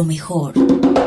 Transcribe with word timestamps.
lo 0.00 0.04
mejor. 0.04 0.99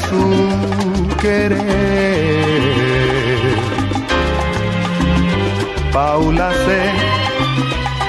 Su 0.00 1.08
querer. 1.20 1.56
Paula 5.92 6.52
C. 6.52 6.66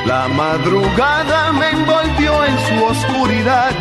La 0.06 0.28
madrugada 0.30 1.52
me 1.54 1.70
envolvió 1.70 2.46
en 2.46 2.58
su 2.68 2.86
oscuridad 2.86 3.72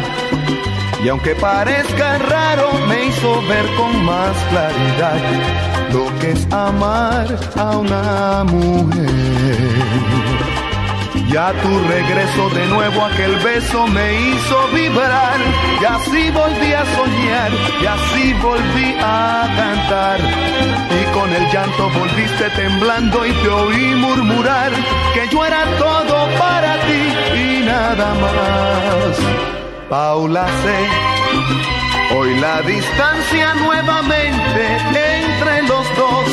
y 1.05 1.09
aunque 1.09 1.35
parezca 1.37 2.19
raro, 2.19 2.73
me 2.89 3.07
hizo 3.07 3.41
ver 3.47 3.65
con 3.77 4.05
más 4.05 4.37
claridad 4.51 5.21
lo 5.93 6.19
que 6.19 6.33
es 6.33 6.53
amar 6.53 7.39
a 7.57 7.77
una 7.77 8.45
mujer. 8.45 9.77
Ya 11.29 11.53
tu 11.61 11.81
regreso 11.81 12.51
de 12.51 12.67
nuevo, 12.67 13.05
aquel 13.05 13.35
beso 13.37 13.87
me 13.89 14.15
hizo 14.15 14.69
vibrar. 14.69 15.39
Y 15.81 15.85
así 15.85 16.31
volví 16.31 16.73
a 16.73 16.85
soñar, 16.97 17.51
y 17.83 17.87
así 17.87 18.33
volví 18.35 18.97
a 19.01 19.49
cantar. 19.57 20.21
Y 20.21 21.13
con 21.13 21.33
el 21.33 21.51
llanto 21.51 21.91
volviste 21.91 22.49
temblando 22.51 23.27
y 23.27 23.33
te 23.33 23.49
oí 23.49 23.95
murmurar 23.97 24.71
que 25.15 25.29
yo 25.29 25.45
era 25.45 25.65
todo 25.79 26.29
para 26.39 26.75
ti 26.87 27.41
y 27.41 27.65
nada 27.65 28.15
más. 28.15 29.17
Paula 29.89 30.47
C. 30.47 31.76
Hoy 32.15 32.39
la 32.39 32.63
distancia 32.63 33.55
nuevamente 33.55 34.77
entre 35.23 35.63
los 35.63 35.97
dos 35.97 36.29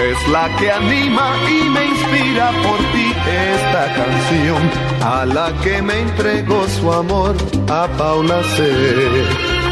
es 0.00 0.28
la 0.28 0.48
que 0.56 0.70
anima 0.70 1.34
y 1.48 1.68
me 1.68 1.86
inspira 1.86 2.50
por 2.62 2.78
ti 2.92 3.12
esta 3.26 3.94
canción 3.94 4.70
a 5.02 5.26
la 5.26 5.52
que 5.62 5.82
me 5.82 6.00
entregó 6.00 6.68
su 6.68 6.92
amor 6.92 7.34
a 7.68 7.88
Paula 7.98 8.42
C. 8.56 8.72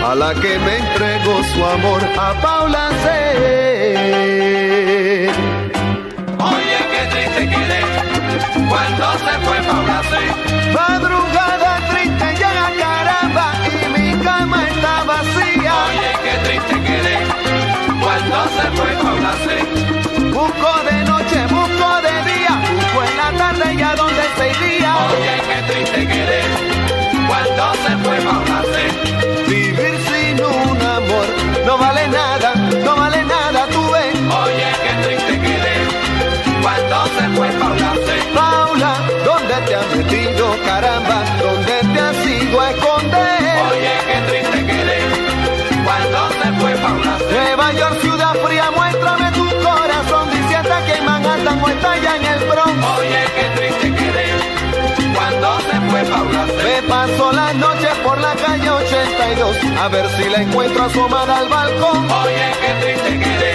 A 0.04 0.14
la 0.16 0.34
que 0.34 0.58
me 0.58 0.78
entregó 0.78 1.42
su 1.54 1.64
amor 1.64 2.02
a 2.18 2.32
Paula 2.42 2.90
C. 3.02 3.06
Oye, 6.38 6.78
qué 6.92 7.02
triste 7.12 7.48
quedé 7.48 7.80
cuando 8.68 9.12
se 9.24 9.34
fue 9.46 9.56
Paula 9.62 10.02
C. 10.10 10.72
Madrugada 10.72 11.15
Busco 20.32 20.82
de 20.90 21.04
noche, 21.04 21.38
busco 21.48 21.88
de 22.02 22.14
día, 22.32 22.54
busco 22.76 23.02
en 23.04 23.16
la 23.16 23.32
tarde 23.38 23.74
y 23.74 23.82
a 23.82 23.94
donde 23.94 24.22
se 24.36 24.50
iría. 24.50 24.96
Oye, 24.96 25.34
qué 25.48 25.72
triste 25.72 26.06
quedé 26.06 26.40
cuando 27.28 27.74
se 27.74 27.96
fue 28.02 28.16
Paula 28.28 28.62
C. 28.72 29.50
Vivir 29.50 29.94
sin 30.08 30.44
un 30.44 30.82
amor 30.82 31.26
no 31.66 31.78
vale 31.78 32.08
nada, 32.08 32.54
no 32.84 32.96
vale 32.96 33.24
nada, 33.24 33.66
tú 33.72 33.82
ves. 33.92 34.14
Oye, 34.44 34.68
qué 34.84 34.92
triste 35.04 35.40
quedé 35.40 35.74
cuando 36.62 37.06
se 37.16 37.28
fue 37.36 37.48
Paula 37.60 37.92
C. 38.06 38.08
Paula, 38.34 38.92
¿dónde 39.24 39.54
te 39.66 39.74
has 39.74 39.96
metido, 39.96 40.56
caramba? 40.64 41.24
¿Dónde 41.40 41.74
te 41.92 42.00
has 42.00 42.26
ido 42.26 42.60
a 42.60 42.70
esconder? 42.70 43.40
Oye, 43.70 43.92
qué 44.08 44.18
triste 44.28 44.66
quedé 44.66 44.98
cuando 45.84 46.18
se 46.40 46.52
fue 46.60 46.72
Paula 46.76 47.18
Nueva 47.30 47.72
York, 47.72 48.00
ciudad 48.00 48.34
fría, 48.44 48.70
muéstrame 48.70 48.85
Ya 51.82 52.16
en 52.16 52.24
el 52.24 52.44
Bronx. 52.48 52.86
Oye, 52.98 53.24
qué 53.36 53.44
triste 53.56 53.94
quedé 53.94 54.26
cuando 55.14 55.60
se 55.60 55.80
fue 55.88 56.02
Paula 56.04 56.46
Me 56.64 56.82
paso 56.88 57.32
las 57.32 57.54
noches 57.54 57.94
por 58.04 58.20
la 58.20 58.34
calle 58.34 58.70
82 58.70 59.56
a 59.80 59.88
ver 59.88 60.06
si 60.16 60.28
la 60.30 60.42
encuentro 60.42 60.84
asomada 60.84 61.38
al 61.38 61.48
balcón. 61.48 62.10
Oye, 62.10 62.52
qué 62.60 62.72
triste 62.82 63.18
quedé 63.18 63.52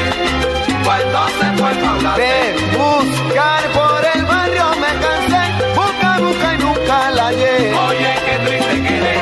cuando 0.84 1.28
se 1.40 1.58
fue 1.58 1.72
Paula 1.84 2.16
De 2.16 2.56
buscar 2.78 3.64
por 3.74 4.06
el 4.16 4.26
barrio 4.26 4.66
me 4.82 4.92
cansé. 5.06 5.44
Busca, 5.76 6.20
busca 6.20 6.54
y 6.54 6.58
nunca 6.58 7.12
la 7.12 7.26
hallé. 7.28 7.74
Oye, 7.90 8.14
qué 8.26 8.36
triste 8.46 8.82
quedé 8.88 9.16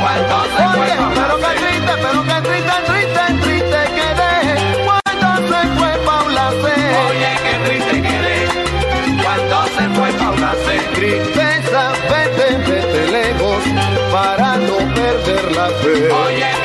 cuando 0.00 0.44
se 0.56 0.62
Oye, 0.66 0.76
fue 0.76 0.96
Paula 0.96 1.14
pero 1.14 1.36
qué 1.38 1.60
triste, 1.60 1.92
pero 2.02 2.21
C. 10.54 10.78
Tristeza, 10.94 11.92
vete, 12.10 12.56
vete 12.70 13.10
lejos 13.10 13.64
para 14.12 14.56
no 14.56 14.78
perder 14.94 15.52
la 15.52 15.68
fe. 15.70 16.10
Oye, 16.10 16.61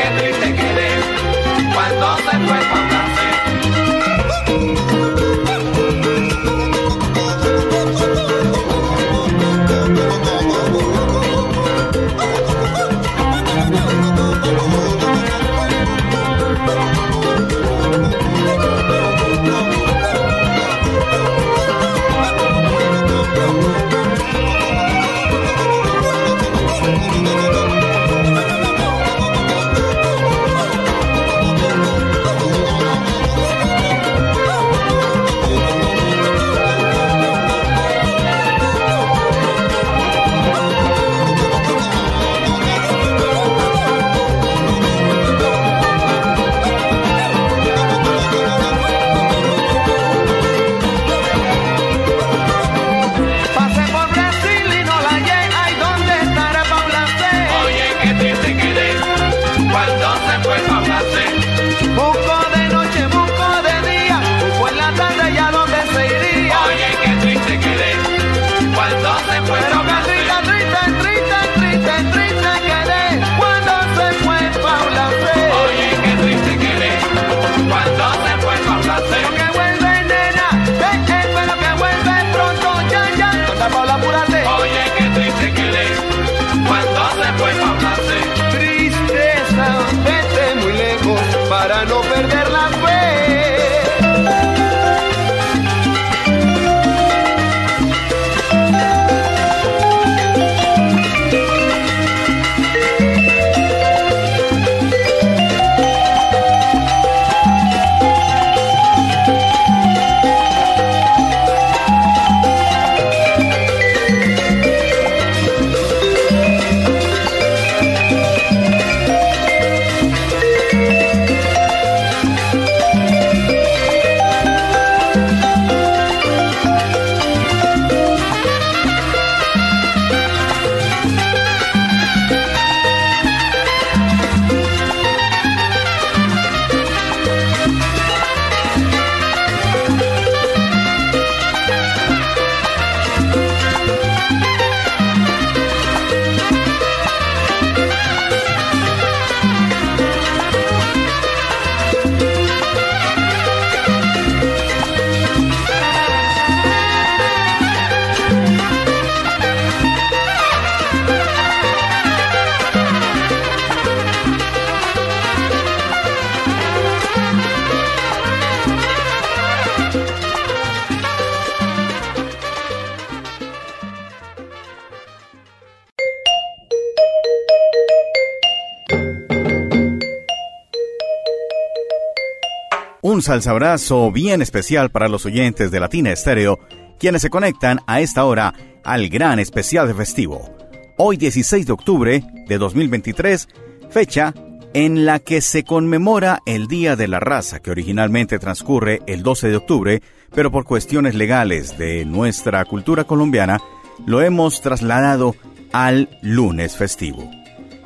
salsabrazo 183.28 184.10
bien 184.10 184.42
especial 184.42 184.90
para 184.90 185.10
los 185.10 185.26
oyentes 185.26 185.70
de 185.70 185.82
Latina 185.82 186.14
Estéreo, 186.14 186.60
quienes 186.98 187.22
se 187.22 187.30
conectan 187.30 187.82
a 187.86 188.00
esta 188.00 188.24
hora 188.24 188.54
al 188.86 189.10
gran 189.10 189.38
especial 189.40 189.86
de 189.86 189.94
festivo. 189.94 190.50
Hoy 190.98 191.18
16 191.18 191.68
de 191.68 191.74
octubre 191.74 192.24
de 192.48 192.58
2023, 192.58 193.50
fecha 193.90 194.34
en 194.74 195.06
la 195.06 195.20
que 195.20 195.42
se 195.42 195.66
conmemora 195.66 196.40
el 196.46 196.68
Día 196.68 196.96
de 196.96 197.10
la 197.10 197.20
Raza, 197.20 197.60
que 197.60 197.70
originalmente 197.70 198.40
transcurre 198.40 199.02
el 199.08 199.24
12 199.24 199.50
de 199.50 199.58
octubre, 199.58 200.02
pero 200.34 200.50
por 200.50 200.64
cuestiones 200.64 201.14
legales 201.14 201.78
de 201.78 202.06
nuestra 202.06 202.64
cultura 202.64 203.04
colombiana, 203.04 203.60
lo 204.06 204.22
hemos 204.22 204.62
trasladado 204.62 205.36
al 205.74 206.08
lunes 206.22 206.78
festivo. 206.78 207.30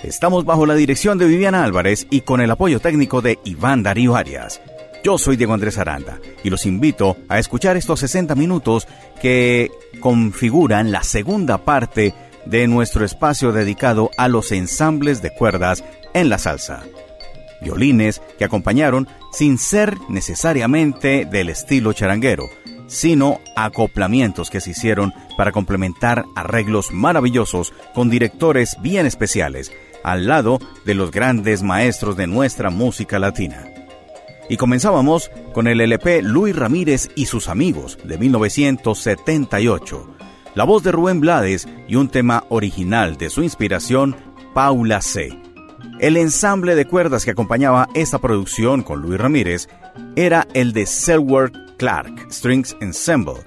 Estamos 0.04 0.46
bajo 0.46 0.68
la 0.68 0.76
dirección 0.76 1.18
de 1.18 1.26
Viviana 1.26 1.64
Álvarez 1.64 2.06
y 2.12 2.22
con 2.22 2.42
el 2.42 2.52
apoyo 2.52 2.80
técnico 2.80 3.24
de 3.24 3.40
Iván 3.44 3.82
Darío 3.82 4.16
Arias. 4.16 4.62
Yo 5.04 5.18
soy 5.18 5.36
Diego 5.36 5.54
Andrés 5.54 5.80
Aranda 5.80 6.20
y 6.44 6.52
los 6.52 6.66
invito 6.66 7.18
a 7.28 7.40
escuchar 7.40 7.76
estos 7.76 8.02
60 8.02 8.36
minutos 8.36 8.88
que 9.20 9.72
configuran 10.00 10.92
la 10.92 11.04
segunda 11.04 11.66
parte 11.66 12.14
de 12.46 12.68
nuestro 12.68 13.04
espacio 13.04 13.52
dedicado 13.52 14.12
a 14.18 14.28
los 14.28 14.52
ensambles 14.52 15.22
de 15.24 15.34
cuerdas 15.34 15.84
en 16.14 16.30
la 16.30 16.38
salsa. 16.38 16.84
Violines 17.62 18.22
que 18.38 18.46
acompañaron 18.46 19.08
sin 19.32 19.58
ser 19.58 19.98
necesariamente 20.08 21.26
del 21.26 21.50
estilo 21.50 21.94
charanguero, 21.94 22.50
sino 22.86 23.40
acoplamientos 23.56 24.52
que 24.52 24.62
se 24.62 24.72
hicieron 24.72 25.14
para 25.36 25.52
complementar 25.52 26.26
arreglos 26.36 26.92
maravillosos 26.92 27.74
con 27.96 28.10
directores 28.10 28.78
bien 28.82 29.08
especiales, 29.08 29.72
al 30.04 30.28
lado 30.28 30.60
de 30.86 30.94
los 30.94 31.10
grandes 31.10 31.64
maestros 31.64 32.18
de 32.18 32.28
nuestra 32.28 32.70
música 32.70 33.18
latina. 33.18 33.71
Y 34.50 34.58
comenzábamos 34.58 35.32
con 35.54 35.68
el 35.68 35.82
LP 35.82 36.22
Luis 36.22 36.56
Ramírez 36.56 37.10
y 37.16 37.26
sus 37.26 37.48
amigos 37.48 37.98
de 38.04 38.18
1978, 38.18 40.16
la 40.56 40.64
voz 40.64 40.84
de 40.84 40.92
Rubén 40.92 41.22
Blades 41.22 41.68
y 41.88 41.96
un 41.96 42.10
tema 42.10 42.44
original 42.50 43.18
de 43.18 43.30
su 43.30 43.44
inspiración, 43.44 44.16
Paula 44.54 45.02
C. 45.02 45.38
El 46.00 46.18
ensamble 46.18 46.76
de 46.76 46.86
cuerdas 46.86 47.24
que 47.26 47.32
acompañaba 47.32 47.88
esta 47.94 48.20
producción 48.20 48.84
con 48.84 49.02
Luis 49.02 49.20
Ramírez 49.20 49.70
era 50.16 50.48
el 50.54 50.74
de 50.74 50.86
Selward 50.86 51.54
Clark 51.78 52.32
Strings 52.32 52.76
Ensemble, 52.82 53.44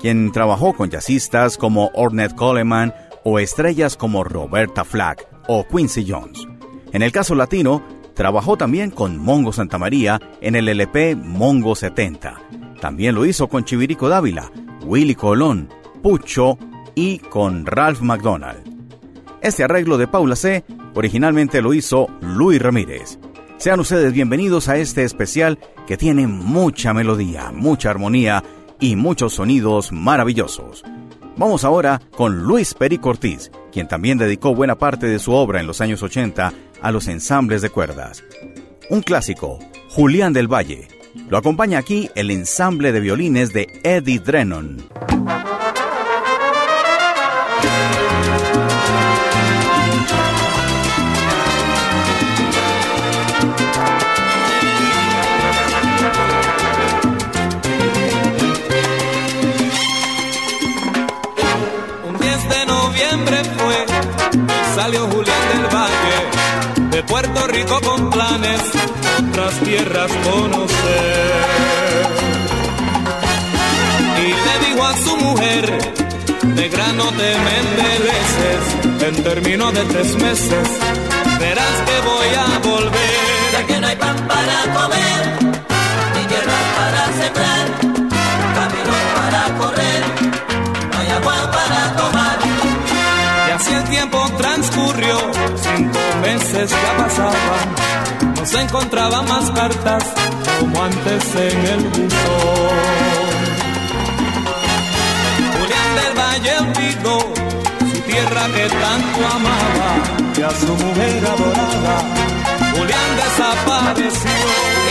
quien 0.00 0.30
trabajó 0.32 0.74
con 0.74 0.90
jazzistas 0.90 1.56
como 1.56 1.90
Ornette 1.94 2.34
Coleman 2.34 2.94
o 3.24 3.38
estrellas 3.38 3.96
como 3.96 4.22
Roberta 4.22 4.84
Flack 4.84 5.26
o 5.48 5.66
Quincy 5.66 6.06
Jones. 6.08 6.46
En 6.92 7.02
el 7.02 7.10
caso 7.10 7.34
latino, 7.34 7.82
Trabajó 8.14 8.56
también 8.56 8.90
con 8.90 9.18
Mongo 9.18 9.52
Santamaría 9.52 10.20
en 10.40 10.54
el 10.54 10.68
LP 10.68 11.16
Mongo 11.16 11.74
70. 11.74 12.40
También 12.80 13.14
lo 13.14 13.26
hizo 13.26 13.48
con 13.48 13.64
Chivirico 13.64 14.08
Dávila, 14.08 14.52
Willy 14.84 15.16
Colón, 15.16 15.68
Pucho 16.00 16.56
y 16.94 17.18
con 17.18 17.66
Ralph 17.66 18.02
McDonald. 18.02 18.62
Este 19.40 19.64
arreglo 19.64 19.98
de 19.98 20.06
Paula 20.06 20.36
C. 20.36 20.64
originalmente 20.94 21.60
lo 21.60 21.74
hizo 21.74 22.06
Luis 22.20 22.62
Ramírez. 22.62 23.18
Sean 23.56 23.80
ustedes 23.80 24.12
bienvenidos 24.12 24.68
a 24.68 24.76
este 24.76 25.02
especial 25.02 25.58
que 25.86 25.96
tiene 25.96 26.28
mucha 26.28 26.94
melodía, 26.94 27.50
mucha 27.52 27.90
armonía 27.90 28.44
y 28.78 28.94
muchos 28.94 29.34
sonidos 29.34 29.90
maravillosos. 29.90 30.84
Vamos 31.36 31.64
ahora 31.64 32.00
con 32.16 32.44
Luis 32.44 32.74
Perico 32.74 33.08
Ortiz, 33.08 33.50
quien 33.72 33.88
también 33.88 34.18
dedicó 34.18 34.54
buena 34.54 34.78
parte 34.78 35.08
de 35.08 35.18
su 35.18 35.32
obra 35.32 35.58
en 35.58 35.66
los 35.66 35.80
años 35.80 36.02
80 36.02 36.52
a 36.84 36.92
los 36.92 37.08
ensambles 37.08 37.62
de 37.62 37.70
cuerdas. 37.70 38.22
Un 38.90 39.00
clásico, 39.00 39.58
Julián 39.88 40.34
del 40.34 40.52
Valle. 40.52 40.86
Lo 41.30 41.38
acompaña 41.38 41.78
aquí 41.78 42.10
el 42.14 42.30
ensamble 42.30 42.92
de 42.92 43.00
violines 43.00 43.54
de 43.54 43.80
Eddie 43.82 44.18
Drennon. 44.18 44.84
Puerto 67.34 67.52
Rico 67.52 67.80
con 67.80 68.10
planes, 68.10 68.60
otras 69.28 69.54
tierras 69.60 70.10
conocer. 70.22 72.06
Y 74.18 74.28
le 74.28 74.66
dijo 74.66 74.84
a 74.84 74.96
su 74.96 75.16
mujer, 75.16 75.78
negra 76.54 76.92
no 76.92 77.04
te 77.10 77.36
me 77.44 79.08
en 79.08 79.22
términos 79.22 79.74
de 79.74 79.84
tres 79.84 80.14
meses, 80.16 80.68
verás 81.40 81.76
que 81.86 82.00
voy 82.06 82.34
a 82.38 82.58
volver. 82.60 83.52
Ya 83.52 83.66
que 83.66 83.80
no 83.80 83.86
hay 83.88 83.96
pan 83.96 84.16
para 84.28 84.62
comer, 84.72 85.54
ni 86.14 86.26
tierra 86.26 86.58
para 86.76 87.06
sembrar, 87.18 87.93
ya 96.70 96.96
pasaban, 96.96 98.34
no 98.36 98.46
se 98.46 98.60
encontraban 98.60 99.28
más 99.28 99.50
cartas 99.50 100.04
como 100.60 100.82
antes 100.82 101.34
en 101.34 101.66
el 101.66 101.84
buzón. 101.88 103.24
Julián 105.58 105.90
del 105.98 106.14
Valle 106.18 106.58
olvidó 106.60 107.18
su 107.92 108.00
tierra 108.02 108.46
que 108.54 108.68
tanto 108.68 109.20
amaba 109.36 109.90
y 110.36 110.42
a 110.42 110.50
su 110.50 110.72
mujer 110.74 111.26
adorada. 111.26 111.96
Julián 112.72 113.10
desapareció. 113.16 114.30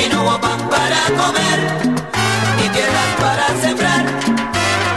Y 0.06 0.10
no 0.10 0.24
hubo 0.24 0.42
pan 0.42 0.70
para 0.70 1.02
comer, 1.22 1.60
ni 2.58 2.70
tierras 2.70 3.12
para 3.22 3.48
sembrar, 3.62 4.06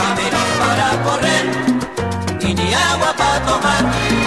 camino 0.03 0.41
para 0.59 0.89
correr, 1.05 1.45
y 2.41 2.55
ni 2.55 2.75
agua 2.75 3.15
para 3.17 3.47
tomar. 3.47 4.26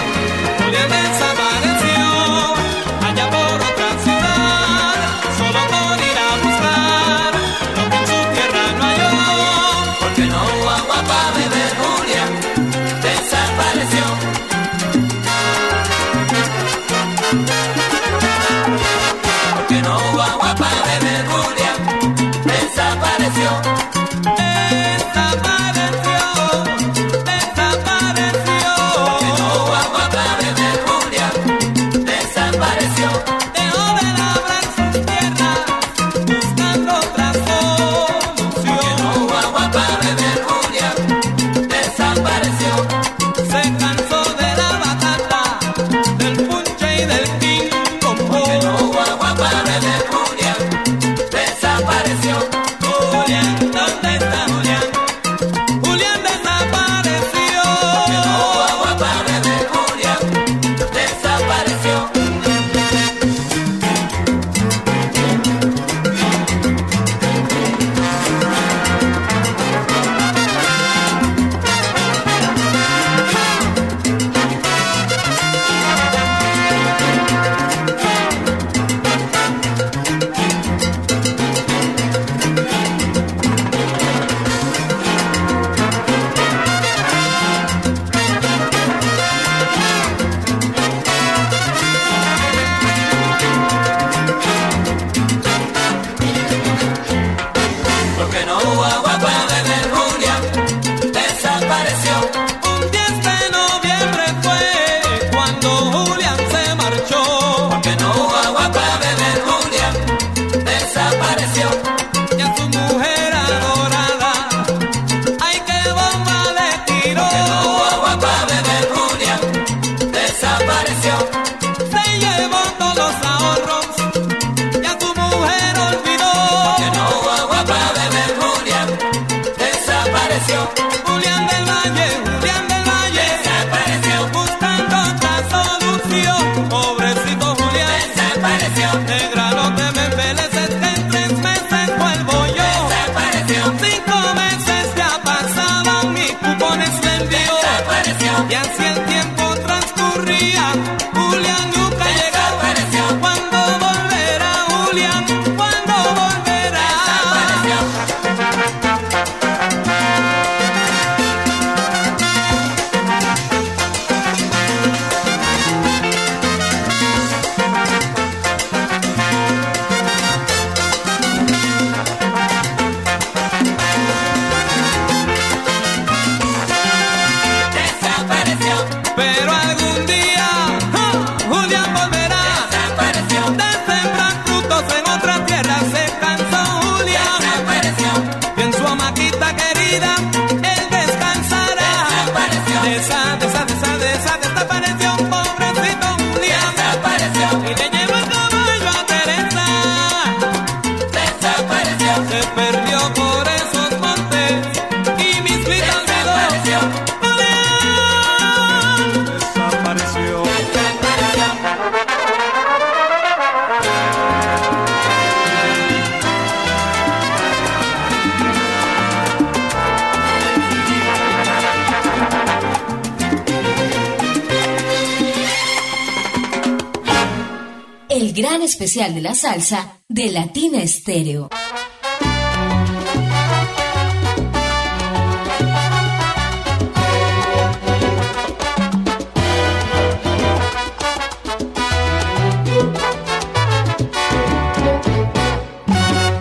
Especial 228.80 229.14
de 229.14 229.20
la 229.20 229.34
salsa 229.34 229.98
de 230.08 230.30
Latina 230.30 230.82
Estéreo. 230.82 231.50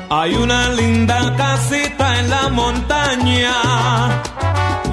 Hay 0.10 0.34
una 0.36 0.70
linda 0.70 1.36
casita 1.36 2.20
en 2.22 2.30
la 2.30 2.48
montaña 2.48 4.24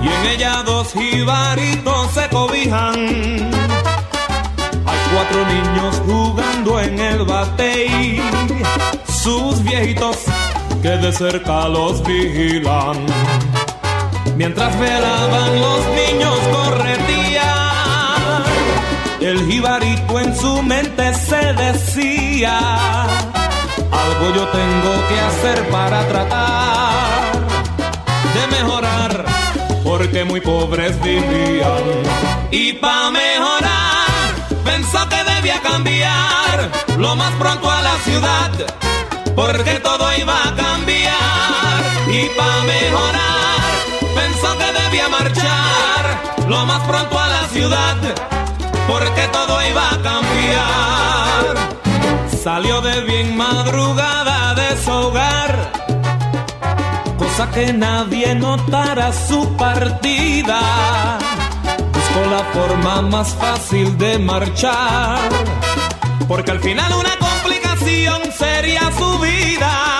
y 0.02 0.08
en 0.08 0.34
ella 0.34 0.64
dos 0.64 0.92
jibaritos 0.92 2.10
se 2.12 2.28
cobijan. 2.28 3.65
Cuatro 5.28 5.46
niños 5.46 6.02
jugando 6.06 6.80
en 6.80 7.00
el 7.00 7.24
batey, 7.24 8.20
sus 9.22 9.62
viejitos 9.62 10.18
que 10.82 10.90
de 10.90 11.12
cerca 11.12 11.68
los 11.68 12.00
vigilan. 12.04 13.04
Mientras 14.36 14.78
velaban 14.78 15.60
los 15.60 15.80
niños 15.86 16.38
corretían, 16.52 18.44
el 19.20 19.50
jibarito 19.50 20.20
en 20.20 20.36
su 20.36 20.62
mente 20.62 21.12
se 21.14 21.54
decía, 21.54 23.04
algo 23.90 24.34
yo 24.34 24.46
tengo 24.48 25.08
que 25.08 25.20
hacer 25.20 25.68
para 25.70 26.06
tratar 26.06 27.32
de 28.34 28.46
mejorar, 28.56 29.24
porque 29.82 30.24
muy 30.24 30.40
pobres 30.40 31.00
vivían. 31.02 31.82
Y 32.52 32.74
para 32.74 33.10
mejorar, 33.10 34.05
pensó 34.66 35.08
que 35.08 35.22
debía 35.34 35.62
cambiar 35.62 36.70
lo 36.98 37.14
más 37.14 37.32
pronto 37.34 37.70
a 37.70 37.80
la 37.82 37.96
ciudad, 37.98 38.50
porque 39.34 39.74
todo 39.80 40.04
iba 40.16 40.36
a 40.48 40.54
cambiar 40.54 41.80
y 42.08 42.28
para 42.36 42.62
mejorar, 42.74 43.60
pensó 44.14 44.48
que 44.58 44.68
debía 44.82 45.08
marchar 45.08 46.04
lo 46.48 46.66
más 46.66 46.82
pronto 46.88 47.18
a 47.18 47.28
la 47.28 47.48
ciudad, 47.48 47.96
porque 48.88 49.28
todo 49.28 49.54
iba 49.70 49.88
a 49.88 50.02
cambiar. 50.02 51.44
Salió 52.42 52.80
de 52.80 53.00
bien 53.02 53.36
madrugada 53.36 54.54
de 54.54 54.68
su 54.84 54.90
hogar, 54.90 55.72
cosa 57.18 57.50
que 57.52 57.72
nadie 57.72 58.34
notara 58.34 59.12
su 59.12 59.56
partida 59.56 60.60
la 62.30 62.42
forma 62.52 63.02
más 63.02 63.34
fácil 63.34 63.96
de 63.98 64.18
marchar. 64.18 65.18
Porque 66.28 66.50
al 66.50 66.60
final 66.60 66.92
una 66.92 67.16
complicación 67.18 68.20
sería 68.36 68.82
su 68.98 69.18
vida. 69.18 69.98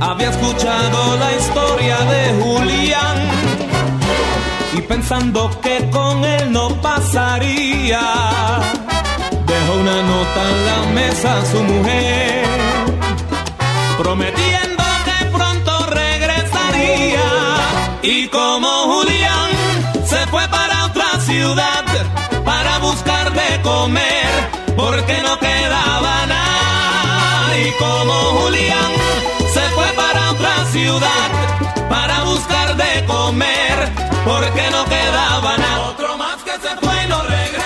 Había 0.00 0.30
escuchado 0.30 1.16
la 1.18 1.32
historia 1.32 1.98
de 2.12 2.42
Julián 2.42 3.16
y 4.76 4.80
pensando 4.82 5.50
que 5.62 5.88
con 5.90 6.24
él 6.24 6.52
no 6.52 6.68
pasaría, 6.82 8.00
dejó 9.46 9.74
una 9.80 10.02
nota 10.02 10.42
en 10.50 10.66
la 10.66 10.80
mesa 10.94 11.38
a 11.40 11.44
su 11.46 11.62
mujer, 11.62 12.44
prometiendo 13.98 14.75
comer, 23.66 24.30
porque 24.76 25.16
no 25.22 25.36
quedaba 25.40 26.26
nada. 26.26 27.58
Y 27.58 27.72
como 27.82 28.12
Julián 28.38 28.92
se 29.52 29.62
fue 29.74 29.88
para 29.94 30.30
otra 30.30 30.64
ciudad 30.66 31.28
para 31.90 32.22
buscar 32.22 32.76
de 32.76 33.04
comer, 33.06 33.76
porque 34.24 34.70
no 34.70 34.84
quedaba 34.84 35.58
nada. 35.58 35.88
Otro 35.88 36.16
más 36.16 36.38
que 36.44 36.52
se 36.52 36.72
fue 36.80 36.94
y 37.04 37.08
no 37.08 37.20
regresó 37.22 37.65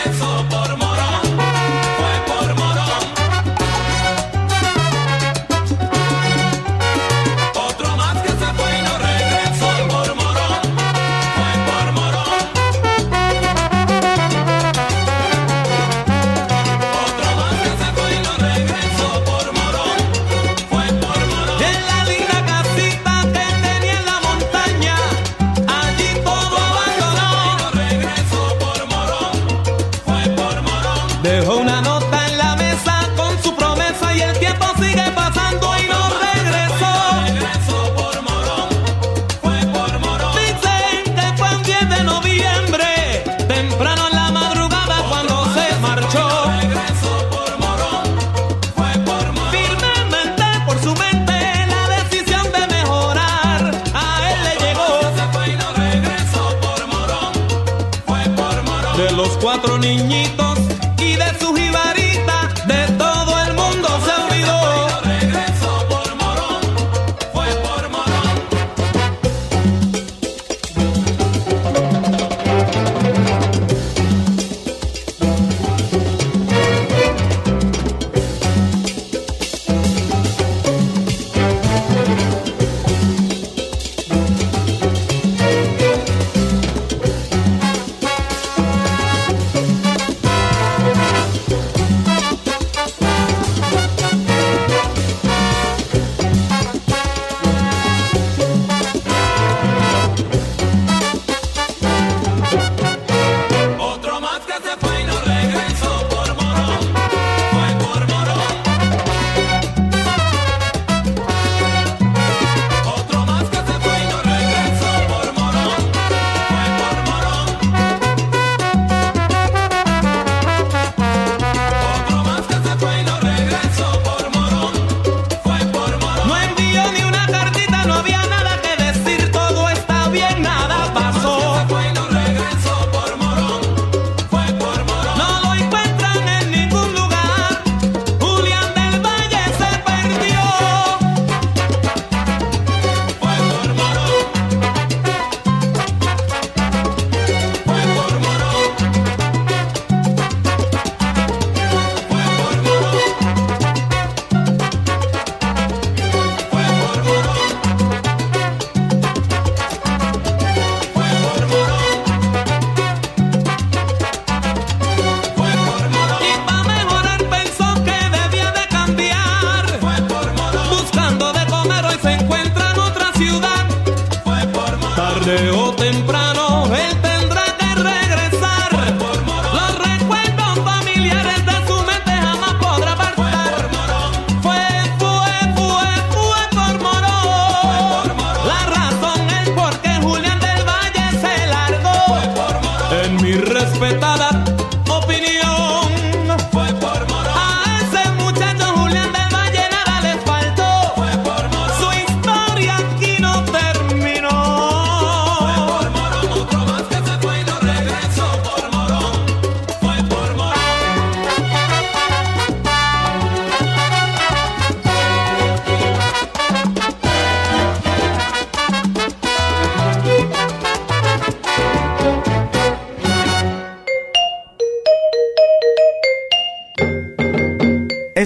mi 193.81 193.89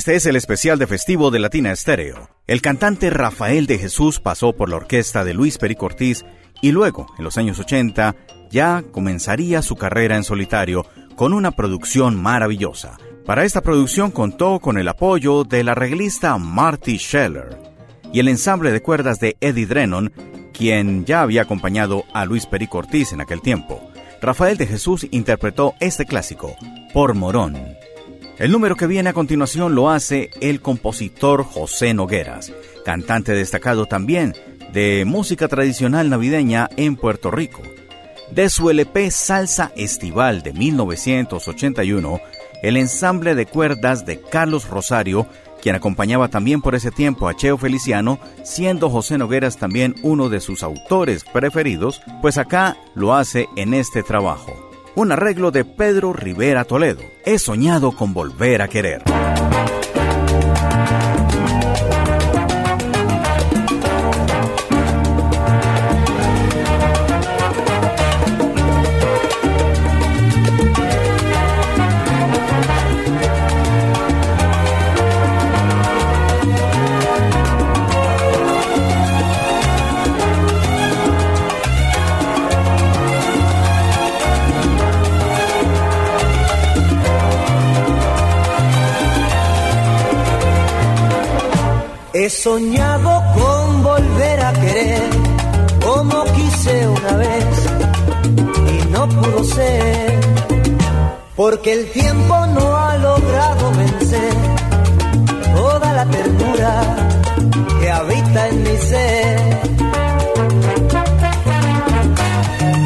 Este 0.04 0.16
es 0.16 0.26
el 0.26 0.36
especial 0.36 0.78
de 0.78 0.86
festivo 0.86 1.30
de 1.30 1.38
Latina 1.38 1.72
Estéreo. 1.72 2.28
El 2.46 2.60
cantante 2.60 3.08
Rafael 3.08 3.64
de 3.66 3.78
Jesús 3.78 4.20
pasó 4.20 4.52
por 4.52 4.68
la 4.68 4.76
orquesta 4.76 5.24
de 5.24 5.32
Luis 5.32 5.56
Perico 5.56 5.86
Ortiz 5.86 6.26
y 6.60 6.72
luego, 6.72 7.06
en 7.16 7.24
los 7.24 7.38
años 7.38 7.58
80, 7.58 8.14
ya 8.50 8.84
comenzaría 8.92 9.62
su 9.62 9.76
carrera 9.76 10.16
en 10.16 10.22
solitario 10.22 10.84
con 11.16 11.32
una 11.32 11.52
producción 11.52 12.20
maravillosa. 12.20 12.98
Para 13.24 13.46
esta 13.46 13.62
producción 13.62 14.10
contó 14.10 14.60
con 14.60 14.76
el 14.76 14.88
apoyo 14.88 15.42
del 15.42 15.70
arreglista 15.70 16.36
Marty 16.36 16.98
Scheller 16.98 17.56
y 18.12 18.20
el 18.20 18.28
ensamble 18.28 18.72
de 18.72 18.82
cuerdas 18.82 19.20
de 19.20 19.38
Eddie 19.40 19.64
Drennon, 19.64 20.12
quien 20.52 21.06
ya 21.06 21.22
había 21.22 21.40
acompañado 21.40 22.04
a 22.12 22.26
Luis 22.26 22.44
Perico 22.44 22.76
Ortiz 22.76 23.14
en 23.14 23.22
aquel 23.22 23.40
tiempo. 23.40 23.80
Rafael 24.20 24.58
de 24.58 24.66
Jesús 24.66 25.06
interpretó 25.12 25.72
este 25.80 26.04
clásico, 26.04 26.54
Por 26.92 27.14
Morón. 27.14 27.56
El 28.38 28.50
número 28.50 28.74
que 28.74 28.88
viene 28.88 29.10
a 29.10 29.12
continuación 29.12 29.76
lo 29.76 29.90
hace 29.90 30.30
el 30.40 30.60
compositor 30.60 31.44
José 31.44 31.94
Nogueras, 31.94 32.52
cantante 32.84 33.32
destacado 33.32 33.86
también 33.86 34.34
de 34.72 35.04
música 35.06 35.46
tradicional 35.46 36.10
navideña 36.10 36.68
en 36.76 36.96
Puerto 36.96 37.30
Rico. 37.30 37.62
De 38.32 38.50
su 38.50 38.70
LP 38.70 39.12
Salsa 39.12 39.70
Estival 39.76 40.42
de 40.42 40.52
1981, 40.52 42.20
el 42.64 42.76
ensamble 42.76 43.36
de 43.36 43.46
cuerdas 43.46 44.04
de 44.04 44.20
Carlos 44.20 44.68
Rosario, 44.68 45.28
quien 45.62 45.76
acompañaba 45.76 46.26
también 46.26 46.60
por 46.60 46.74
ese 46.74 46.90
tiempo 46.90 47.28
a 47.28 47.36
Cheo 47.36 47.56
Feliciano, 47.56 48.18
siendo 48.42 48.90
José 48.90 49.16
Nogueras 49.16 49.58
también 49.58 49.94
uno 50.02 50.28
de 50.28 50.40
sus 50.40 50.64
autores 50.64 51.22
preferidos, 51.22 52.02
pues 52.20 52.36
acá 52.36 52.76
lo 52.96 53.14
hace 53.14 53.46
en 53.54 53.74
este 53.74 54.02
trabajo 54.02 54.73
un 54.96 55.12
arreglo 55.12 55.50
de 55.50 55.64
Pedro 55.64 56.12
Rivera 56.12 56.64
Toledo. 56.64 57.02
He 57.24 57.38
soñado 57.38 57.92
con 57.92 58.14
volver 58.14 58.62
a 58.62 58.68
querer. 58.68 59.02
He 92.24 92.30
soñado 92.30 93.22
con 93.34 93.82
volver 93.82 94.40
a 94.40 94.52
querer 94.54 95.10
como 95.84 96.24
quise 96.32 96.88
una 96.88 97.16
vez 97.18 97.44
y 98.72 98.88
no 98.92 99.06
pudo 99.10 99.44
ser 99.44 100.20
porque 101.36 101.72
el 101.74 101.90
tiempo 101.90 102.46
no 102.46 102.76
ha 102.78 102.96
logrado 102.96 103.72
vencer 103.72 104.32
toda 105.54 105.92
la 105.92 106.06
ternura 106.06 106.96
que 107.78 107.90
habita 107.90 108.48
en 108.48 108.62
mi 108.62 108.76
ser. 108.78 109.60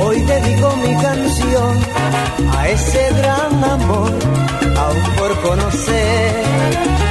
Hoy 0.01 0.21
dedico 0.21 0.77
mi 0.85 0.95
canción 1.01 1.77
a 2.57 2.69
ese 2.71 3.09
gran 3.19 3.65
amor 3.65 4.13
aún 4.77 5.17
por 5.17 5.41
conocer 5.43 7.08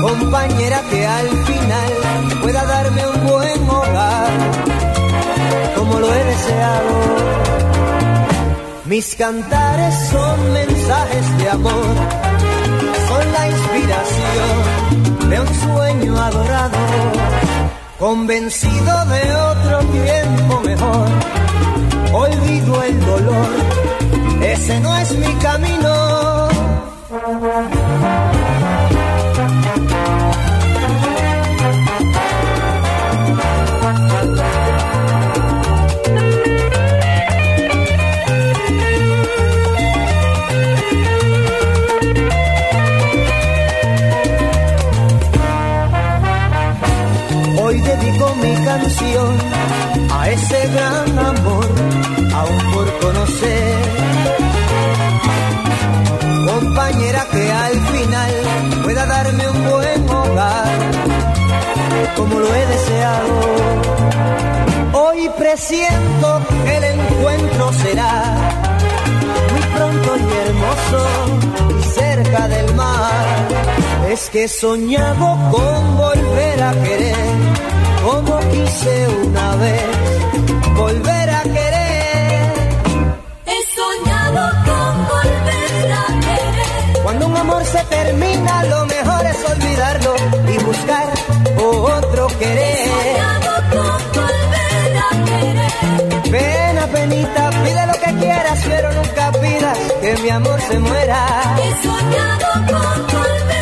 compañera 0.00 0.82
que 0.90 1.06
al 1.06 1.28
final 1.28 1.92
pueda 2.42 2.64
darme 2.64 3.02
un 3.06 3.26
buen 3.26 3.70
hogar, 3.70 4.30
como 5.76 6.00
lo 6.00 6.14
he 6.14 6.24
deseado. 6.24 6.90
Mis 8.86 9.14
cantares 9.14 9.94
son 10.10 10.52
mensajes 10.52 11.38
de 11.38 11.50
amor, 11.50 11.94
son 13.08 13.32
la 13.32 13.48
inspiración 13.48 15.30
de 15.30 15.40
un 15.40 15.48
sueño 15.64 16.20
adorado, 16.20 16.78
convencido 17.98 19.04
de 19.06 19.34
otro 19.34 19.78
tiempo 19.90 20.60
mejor. 20.62 21.08
Olvido 22.12 22.82
el 22.82 23.00
dolor, 23.06 23.48
ese 24.42 24.80
no 24.80 24.96
es 24.96 25.12
mi 25.12 25.32
camino. 25.34 26.29
A 50.12 50.30
ese 50.30 50.68
gran 50.68 51.18
amor, 51.18 51.66
aún 52.34 52.72
por 52.72 52.98
conocer. 53.00 53.74
Compañera 56.46 57.26
que 57.32 57.50
al 57.50 57.74
final 57.88 58.32
pueda 58.84 59.06
darme 59.06 59.48
un 59.48 59.70
buen 59.70 60.08
hogar, 60.08 60.78
como 62.16 62.38
lo 62.38 62.54
he 62.54 62.66
deseado. 62.66 63.40
Hoy 64.92 65.28
presiento 65.36 66.40
que 66.64 66.76
el 66.76 66.84
encuentro 66.84 67.72
será 67.72 68.22
muy 69.50 69.62
pronto 69.74 70.16
y 70.16 70.46
hermoso 70.46 71.00
y 71.76 71.82
cerca 71.82 72.46
del 72.46 72.74
mar. 72.76 73.48
Es 74.08 74.30
que 74.30 74.44
he 74.44 74.48
soñado 74.48 75.38
con 75.50 75.96
volver 75.96 76.62
a 76.62 76.72
querer 76.84 77.70
como 78.02 78.38
quise 78.50 79.08
una 79.24 79.56
vez, 79.56 79.82
volver 80.74 81.30
a 81.30 81.42
querer. 81.42 82.52
He 83.46 83.58
soñado 83.78 84.42
con 84.66 84.92
volver 85.14 85.92
a 85.92 86.06
querer. 86.26 87.02
Cuando 87.02 87.26
un 87.26 87.36
amor 87.36 87.64
se 87.64 87.82
termina, 87.84 88.64
lo 88.64 88.86
mejor 88.86 89.26
es 89.26 89.50
olvidarlo 89.50 90.14
y 90.48 90.64
buscar 90.64 91.08
otro 91.58 92.26
querer. 92.38 92.88
Soñado 92.88 93.52
con 93.72 94.22
volver 94.22 94.92
a 95.06 95.10
querer. 95.28 96.30
Ven 96.30 96.70
penita, 96.92 97.50
pide 97.64 97.86
lo 97.86 97.92
que 97.92 98.20
quieras, 98.20 98.58
pero 98.66 98.92
nunca 98.92 99.32
pidas 99.32 99.78
que 100.00 100.16
mi 100.22 100.30
amor 100.30 100.60
se 100.60 100.78
muera. 100.78 101.26
He 101.62 101.86
soñado 101.86 102.48
con 102.70 103.06
volver 103.06 103.59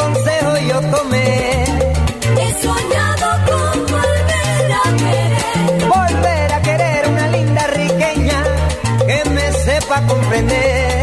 consejo 0.00 0.52
yo 0.70 0.80
tomé. 0.96 1.64
He 2.40 2.48
soñado 2.62 3.28
con 3.48 3.86
volver 3.96 4.64
a 4.82 4.86
querer. 5.02 5.88
Volver 5.96 6.52
a 6.52 6.62
querer 6.62 7.08
una 7.08 7.26
linda 7.28 7.66
riqueña 7.66 8.44
que 9.06 9.30
me 9.30 9.52
sepa 9.52 10.06
comprender. 10.06 10.99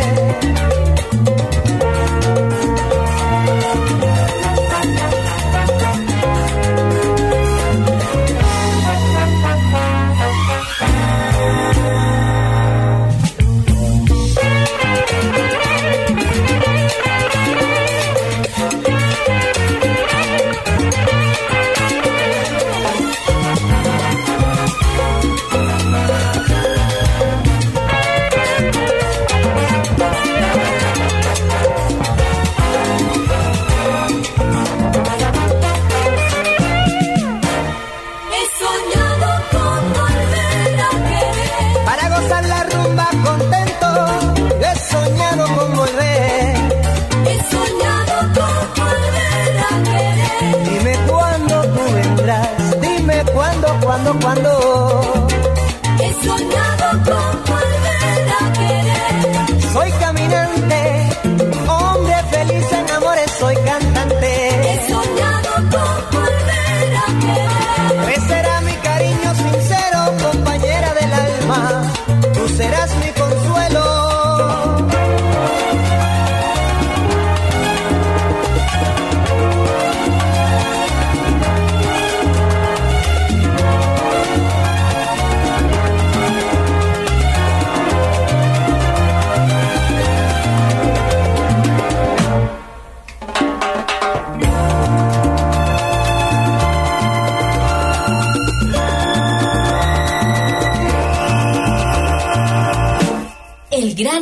cuando 54.13 54.76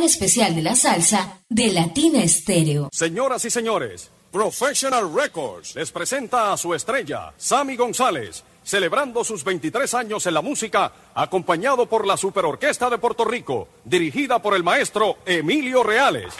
especial 0.06 0.54
de 0.54 0.62
la 0.62 0.74
salsa 0.74 1.40
de 1.48 1.68
Latina 1.72 2.22
Estéreo. 2.22 2.88
Señoras 2.92 3.44
y 3.44 3.50
señores, 3.50 4.10
Professional 4.32 5.12
Records 5.12 5.74
les 5.74 5.90
presenta 5.90 6.52
a 6.52 6.56
su 6.56 6.74
estrella, 6.74 7.32
Sammy 7.36 7.76
González, 7.76 8.44
celebrando 8.62 9.24
sus 9.24 9.44
23 9.44 9.92
años 9.94 10.26
en 10.26 10.34
la 10.34 10.42
música, 10.42 10.92
acompañado 11.14 11.86
por 11.86 12.06
la 12.06 12.16
Superorquesta 12.16 12.88
de 12.88 12.98
Puerto 12.98 13.24
Rico, 13.24 13.68
dirigida 13.84 14.40
por 14.40 14.54
el 14.54 14.62
maestro 14.62 15.18
Emilio 15.26 15.82
Reales. 15.82 16.32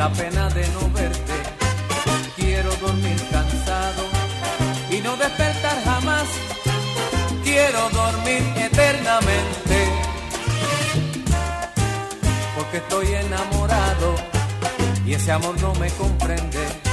La 0.00 0.10
pena 0.12 0.48
de 0.48 0.66
no 0.68 0.90
verte. 0.94 1.36
Quiero 2.34 2.70
dormir 2.76 3.20
cansado 3.30 4.02
y 4.90 4.96
no 5.02 5.14
despertar 5.14 5.76
jamás. 5.84 6.26
Quiero 7.44 7.90
dormir 7.90 8.42
eternamente 8.56 9.76
porque 12.56 12.78
estoy 12.78 13.08
enamorado 13.26 14.14
y 15.04 15.12
ese 15.12 15.32
amor 15.32 15.60
no 15.60 15.74
me 15.74 15.90
comprende. 15.90 16.89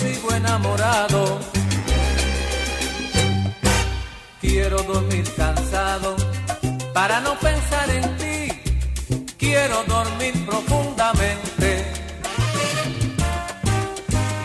Sigo 0.00 0.32
enamorado. 0.32 1.38
Quiero 4.40 4.82
dormir 4.82 5.24
cansado 5.36 6.16
para 6.94 7.20
no 7.20 7.32
pensar 7.38 7.88
en 7.90 8.06
ti. 8.20 8.38
Quiero 9.38 9.84
dormir 9.84 10.34
profundamente 10.46 11.68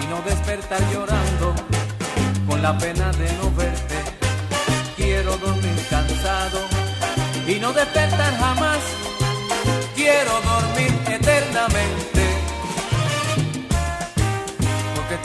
y 0.01 0.03
no 0.11 0.17
despertar 0.29 0.81
llorando 0.91 1.47
con 2.47 2.61
la 2.61 2.77
pena 2.77 3.11
de 3.13 3.27
no 3.39 3.47
verte. 3.55 3.97
Quiero 4.97 5.37
dormir 5.37 5.79
cansado 5.89 6.59
y 7.47 7.55
no 7.59 7.71
despertar 7.71 8.33
jamás. 8.43 8.81
Quiero 9.95 10.33
dormir 10.51 10.91
eternamente 11.17 12.14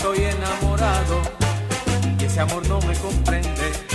estoy 0.01 0.25
enamorado 0.25 1.21
y 2.19 2.25
ese 2.25 2.41
amor 2.41 2.67
no 2.69 2.81
me 2.81 2.95
comprende. 2.95 3.90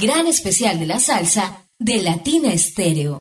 Gran 0.00 0.28
especial 0.28 0.78
de 0.78 0.86
la 0.86 1.00
salsa 1.00 1.64
de 1.78 2.00
Latina 2.02 2.52
Estéreo. 2.52 3.18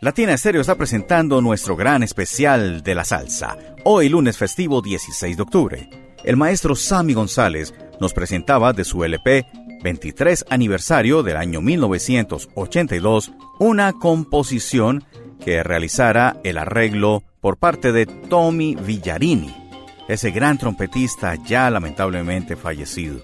Latina 0.00 0.34
Estéreo 0.34 0.60
está 0.60 0.76
presentando 0.76 1.40
nuestro 1.40 1.74
gran 1.74 2.04
especial 2.04 2.84
de 2.84 2.94
la 2.94 3.04
salsa, 3.04 3.56
hoy 3.84 4.08
lunes 4.08 4.36
festivo 4.36 4.80
16 4.80 5.36
de 5.36 5.42
octubre. 5.42 5.90
El 6.22 6.36
maestro 6.36 6.76
Sammy 6.76 7.14
González 7.14 7.74
nos 8.00 8.14
presentaba 8.14 8.72
de 8.72 8.84
su 8.84 9.02
LP 9.02 9.44
23 9.82 10.44
aniversario 10.48 11.24
del 11.24 11.36
año 11.36 11.60
1982 11.60 13.32
una 13.58 13.92
composición 13.92 15.04
que 15.44 15.64
realizara 15.64 16.36
el 16.44 16.58
arreglo 16.58 17.24
por 17.40 17.58
parte 17.58 17.92
de 17.92 18.06
Tommy 18.06 18.76
Villarini, 18.76 19.65
ese 20.08 20.30
gran 20.30 20.58
trompetista 20.58 21.34
ya 21.34 21.70
lamentablemente 21.70 22.56
fallecido. 22.56 23.20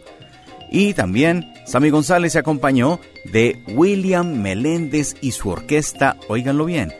Y 0.71 0.95
también 0.95 1.53
Sammy 1.67 1.91
González 1.91 2.33
se 2.33 2.39
acompañó 2.39 2.99
de 3.25 3.63
William 3.69 4.41
Meléndez 4.41 5.15
y 5.21 5.33
su 5.33 5.51
orquesta, 5.51 6.17
oíganlo 6.29 6.65
bien, 6.65 6.93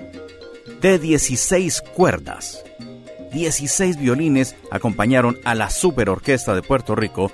de 0.81 0.99
16 0.99 1.83
cuerdas. 1.95 2.63
16 3.33 3.99
violines 3.99 4.57
acompañaron 4.71 5.39
a 5.45 5.55
la 5.55 5.71
Super 5.71 6.11
Orquesta 6.11 6.55
de 6.55 6.63
Puerto 6.63 6.95
Rico 6.95 7.33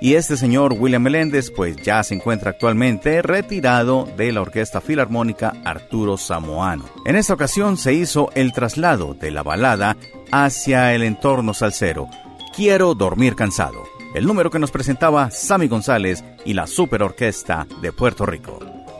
y 0.00 0.14
este 0.14 0.36
señor 0.36 0.74
William 0.78 1.02
Meléndez 1.02 1.50
pues 1.50 1.76
ya 1.76 2.02
se 2.02 2.14
encuentra 2.14 2.50
actualmente 2.50 3.22
retirado 3.22 4.06
de 4.16 4.32
la 4.32 4.42
Orquesta 4.42 4.80
Filarmónica 4.80 5.54
Arturo 5.64 6.16
Samoano. 6.16 6.84
En 7.04 7.16
esta 7.16 7.34
ocasión 7.34 7.76
se 7.76 7.94
hizo 7.94 8.30
el 8.34 8.52
traslado 8.52 9.14
de 9.14 9.30
la 9.30 9.42
balada 9.42 9.96
hacia 10.30 10.94
el 10.94 11.02
entorno 11.02 11.54
salsero. 11.54 12.08
Quiero 12.54 12.94
dormir 12.94 13.34
cansado. 13.34 13.84
El 14.14 14.26
número 14.26 14.50
que 14.50 14.58
nos 14.58 14.70
presentaba 14.70 15.30
Sammy 15.30 15.68
González 15.68 16.24
y 16.44 16.54
la 16.54 16.66
Super 16.66 17.02
Orquesta 17.02 17.66
de 17.82 17.92
Puerto 17.92 18.24
Rico, 18.24 18.58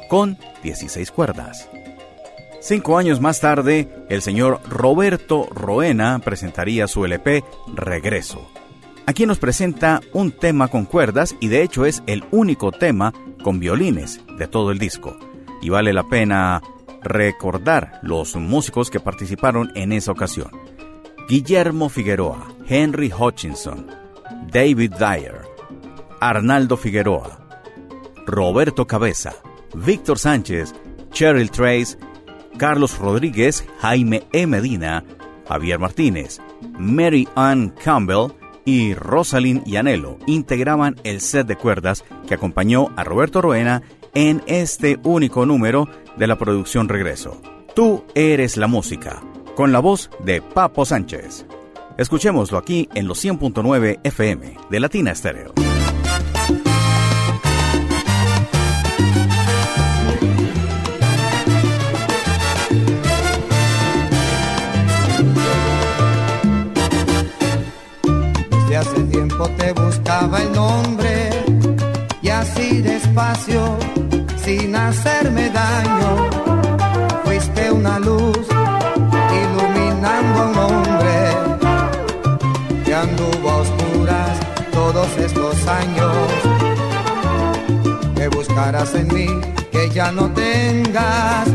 con 0.08 0.38
16 0.62 1.10
cuerdas. 1.10 1.68
Cinco 2.60 2.98
años 2.98 3.20
más 3.20 3.40
tarde, 3.40 3.88
el 4.08 4.22
señor 4.22 4.60
Roberto 4.68 5.48
Roena 5.50 6.18
presentaría 6.18 6.88
su 6.88 7.04
LP 7.04 7.44
Regreso 7.74 8.46
Aquí 9.08 9.24
nos 9.24 9.38
presenta 9.38 10.00
un 10.12 10.32
tema 10.32 10.66
con 10.66 10.84
cuerdas 10.84 11.36
y 11.38 11.46
de 11.46 11.62
hecho 11.62 11.86
es 11.86 12.02
el 12.08 12.24
único 12.32 12.72
tema 12.72 13.12
con 13.44 13.60
violines 13.60 14.20
de 14.36 14.48
todo 14.48 14.72
el 14.72 14.78
disco. 14.78 15.16
Y 15.62 15.68
vale 15.68 15.92
la 15.92 16.08
pena 16.08 16.60
recordar 17.02 18.00
los 18.02 18.34
músicos 18.34 18.90
que 18.90 18.98
participaron 18.98 19.70
en 19.76 19.92
esa 19.92 20.10
ocasión. 20.10 20.50
Guillermo 21.28 21.88
Figueroa, 21.88 22.48
Henry 22.66 23.12
Hutchinson, 23.16 23.86
David 24.52 24.94
Dyer, 24.98 25.42
Arnaldo 26.20 26.76
Figueroa, 26.76 27.46
Roberto 28.26 28.88
Cabeza, 28.88 29.34
Víctor 29.72 30.18
Sánchez, 30.18 30.74
Cheryl 31.12 31.52
Trace, 31.52 31.96
Carlos 32.58 32.98
Rodríguez, 32.98 33.64
Jaime 33.78 34.26
E. 34.32 34.46
Medina, 34.48 35.04
Javier 35.48 35.78
Martínez, 35.78 36.40
Mary 36.76 37.28
Ann 37.36 37.72
Campbell, 37.84 38.32
y 38.66 38.92
Rosalind 38.92 39.74
Anelo 39.74 40.18
integraban 40.26 40.96
el 41.04 41.22
set 41.22 41.46
de 41.46 41.56
cuerdas 41.56 42.04
que 42.28 42.34
acompañó 42.34 42.90
a 42.96 43.04
Roberto 43.04 43.40
Roena 43.40 43.80
en 44.12 44.42
este 44.46 44.98
único 45.04 45.46
número 45.46 45.88
de 46.18 46.26
la 46.26 46.36
producción 46.36 46.90
Regreso. 46.90 47.40
Tú 47.74 48.04
eres 48.14 48.58
la 48.58 48.66
música, 48.66 49.22
con 49.54 49.72
la 49.72 49.78
voz 49.78 50.10
de 50.24 50.42
Papo 50.42 50.84
Sánchez. 50.84 51.46
Escuchémoslo 51.96 52.58
aquí 52.58 52.88
en 52.94 53.06
los 53.06 53.24
100.9 53.24 54.00
FM 54.02 54.56
de 54.68 54.80
Latina 54.80 55.12
Estéreo. 55.12 55.65
Te 69.44 69.72
buscaba 69.72 70.40
el 70.40 70.52
nombre 70.52 71.30
y 72.22 72.28
así 72.28 72.80
despacio, 72.80 73.76
sin 74.42 74.74
hacerme 74.74 75.50
daño, 75.50 76.30
fuiste 77.24 77.70
una 77.70 77.98
luz 77.98 78.46
iluminando 79.42 80.48
un 80.48 80.58
hombre 80.58 81.16
que 82.84 82.94
anduvo 82.94 83.50
a 83.50 83.56
oscuras 83.56 84.38
todos 84.72 85.08
estos 85.18 85.66
años. 85.68 86.16
Que 88.16 88.28
buscarás 88.28 88.94
en 88.94 89.08
mí, 89.14 89.28
que 89.70 89.90
ya 89.90 90.10
no 90.12 90.30
tengas 90.32 91.46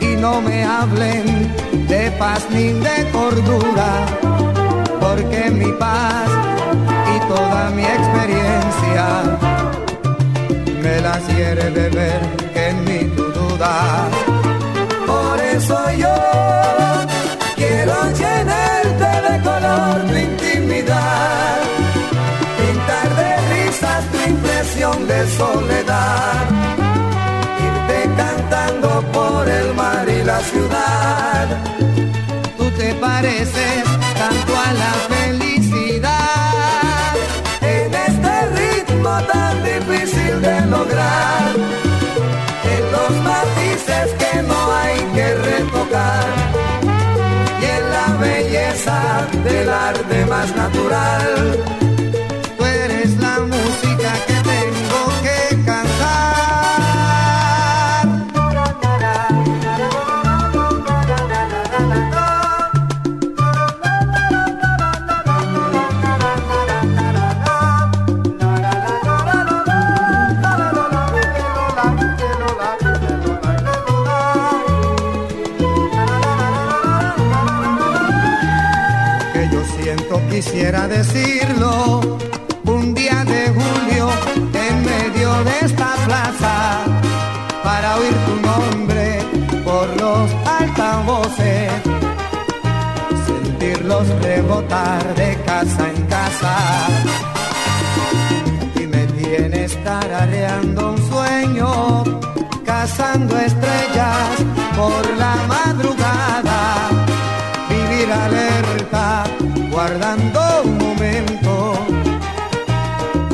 y 0.00 0.16
no 0.16 0.40
me 0.40 0.64
hablen 0.64 1.54
de 1.88 2.10
paz 2.12 2.46
ni 2.50 2.72
de 2.72 3.10
cordura 3.12 4.06
porque 4.98 5.50
mi 5.50 5.70
paz 5.72 6.28
toda 7.34 7.70
mi 7.70 7.84
experiencia 7.84 9.04
me 10.82 11.00
las 11.00 11.22
quiere 11.34 11.70
beber 11.70 12.20
en 12.54 12.74
mí 12.84 13.00
tú 13.16 13.24
dudas. 13.38 14.08
Por 15.06 15.36
eso 15.56 15.76
yo 16.04 16.16
quiero 17.56 17.96
llenarte 18.20 19.10
de 19.26 19.34
color 19.48 19.94
tu 20.08 20.16
intimidad, 20.28 21.56
pintar 22.58 23.08
de 23.20 23.30
risas 23.52 24.02
tu 24.12 24.18
impresión 24.32 24.96
de 25.12 25.20
soledad, 25.38 26.44
irte 27.68 27.98
cantando 28.22 28.90
por 29.16 29.48
el 29.48 29.74
mar 29.74 30.06
y 30.08 30.22
la 30.24 30.40
ciudad. 30.50 31.46
Tú 32.58 32.64
te 32.78 32.94
pareces 32.94 33.84
tanto 34.20 34.52
a 34.66 34.72
la 34.82 35.11
en 42.64 42.92
los 42.92 43.10
matices 43.22 44.08
que 44.18 44.42
no 44.42 44.72
hay 44.72 44.98
que 45.14 45.34
retocar 45.34 46.24
y 47.60 47.64
en 47.64 47.90
la 47.90 48.06
belleza 48.18 49.26
del 49.44 49.68
arte 49.68 50.26
más 50.26 50.56
natural. 50.56 51.58
Tú 52.56 52.64
eres 52.64 53.18
la 53.18 53.40
música 53.40 53.91
yo 79.52 79.62
siento 79.76 80.20
quisiera 80.30 80.88
decirlo. 80.88 82.18
Un 82.64 82.94
día 82.94 83.24
de 83.24 83.48
julio 83.48 84.08
en 84.66 84.84
medio 84.84 85.44
de 85.44 85.66
esta 85.66 85.94
plaza 86.06 86.84
para 87.62 87.96
oír 87.96 88.14
tu 88.26 88.34
nombre 88.48 89.18
por 89.64 89.86
los 90.00 90.30
altavoces 90.60 91.72
sentirlos 93.26 94.08
rebotar 94.22 95.14
de 95.14 95.36
casa 95.44 95.88
en 95.94 96.02
casa. 96.06 96.56
Y 98.80 98.86
me 98.86 99.06
tienes 99.18 99.76
tarareando 99.84 100.92
un 100.92 100.98
sueño 101.10 102.04
cazando 102.64 103.38
estrellas 103.38 104.28
por 104.76 105.02
la 105.18 105.34
madrugada 105.48 105.61
guardando 109.82 110.40
un 110.64 110.78
momento 110.78 111.74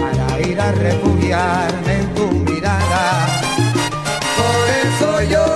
para 0.01 0.41
ir 0.49 0.59
a 0.59 0.73
refugiarme 0.73 1.93
en 2.01 2.15
tu 2.15 2.27
mirada. 2.49 3.05
Por 4.41 4.65
eso 4.87 5.09
yo 5.35 5.47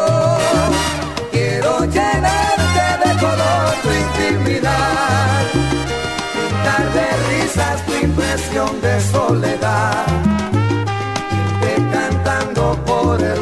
quiero 1.30 1.84
llenarte 1.86 2.84
de 3.04 3.10
color 3.24 3.68
tu 3.82 3.90
intimidad, 4.04 5.40
pintar 6.34 6.84
de 6.96 7.08
risas 7.30 7.86
tu 7.86 7.94
impresión 8.08 8.80
de 8.82 9.00
soledad, 9.00 10.04
irte 11.40 11.72
cantando 11.90 12.62
por 12.84 13.18
el 13.22 13.41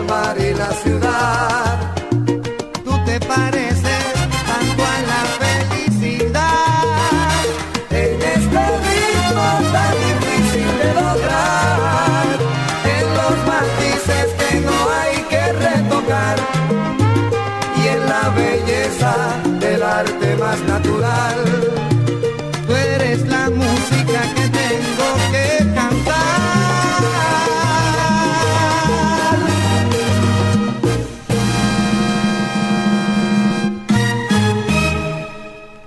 más 20.61 20.68
natural. 20.68 21.44
Tú 22.66 22.74
eres 22.74 23.26
la 23.26 23.50
música 23.50 24.34
que 24.34 24.48
tengo 24.48 25.08
que 25.32 25.74
cantar. 25.74 26.40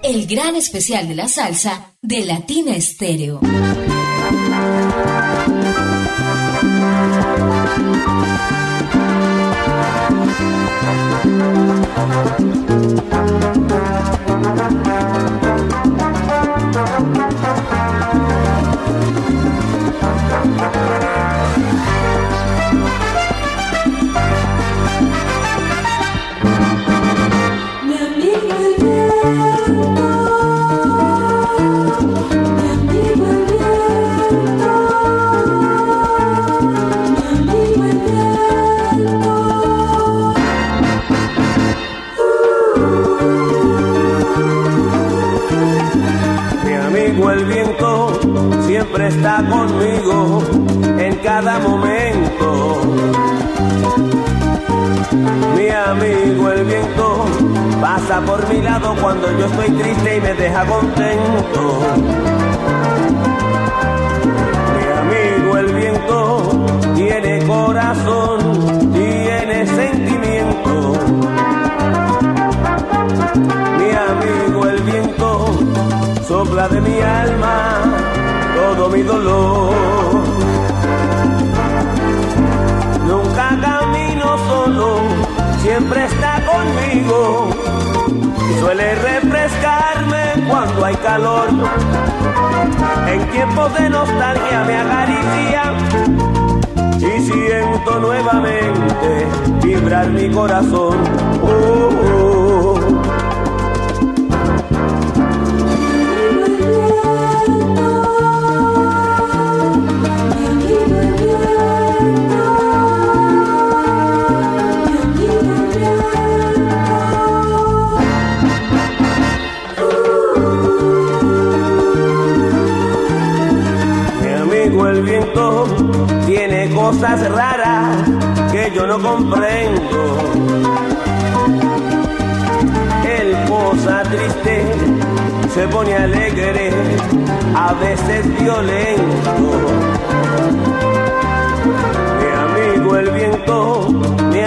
El 0.04 0.28
gran 0.28 0.56
especial 0.56 1.08
de 1.08 1.16
la 1.16 1.28
salsa 1.28 1.94
de 2.02 2.26
Latina 2.26 2.76
Estéreo. 2.76 3.40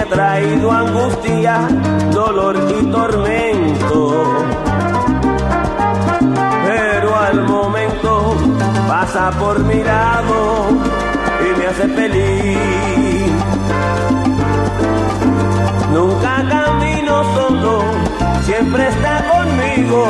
traído 0.09 0.71
angustia, 0.71 1.67
dolor 2.11 2.55
y 2.69 2.85
tormento. 2.87 4.43
Pero 6.65 7.15
al 7.15 7.43
momento 7.43 8.35
pasa 8.87 9.31
por 9.31 9.59
mi 9.59 9.83
lado 9.83 10.69
y 11.41 11.59
me 11.59 11.67
hace 11.67 11.87
feliz. 11.87 13.31
Nunca 15.93 16.43
camino 16.49 17.23
solo, 17.33 17.83
siempre 18.43 18.87
está 18.87 19.23
conmigo. 19.31 20.07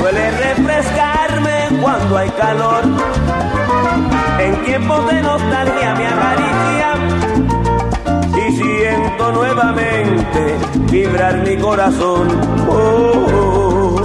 Suele 0.00 0.30
refrescarme 0.30 1.80
cuando 1.82 2.16
hay 2.16 2.30
calor. 2.30 2.84
En 4.38 4.64
tiempos 4.64 5.06
de 5.06 5.20
nostalgia 5.20 5.94
me 5.94 6.06
acaricia 6.06 7.49
siento 8.52 9.32
nuevamente 9.32 10.56
vibrar 10.90 11.38
mi 11.46 11.56
corazón. 11.56 12.28
Oh, 12.68 12.72
oh, 12.72 13.94
oh. 13.96 13.99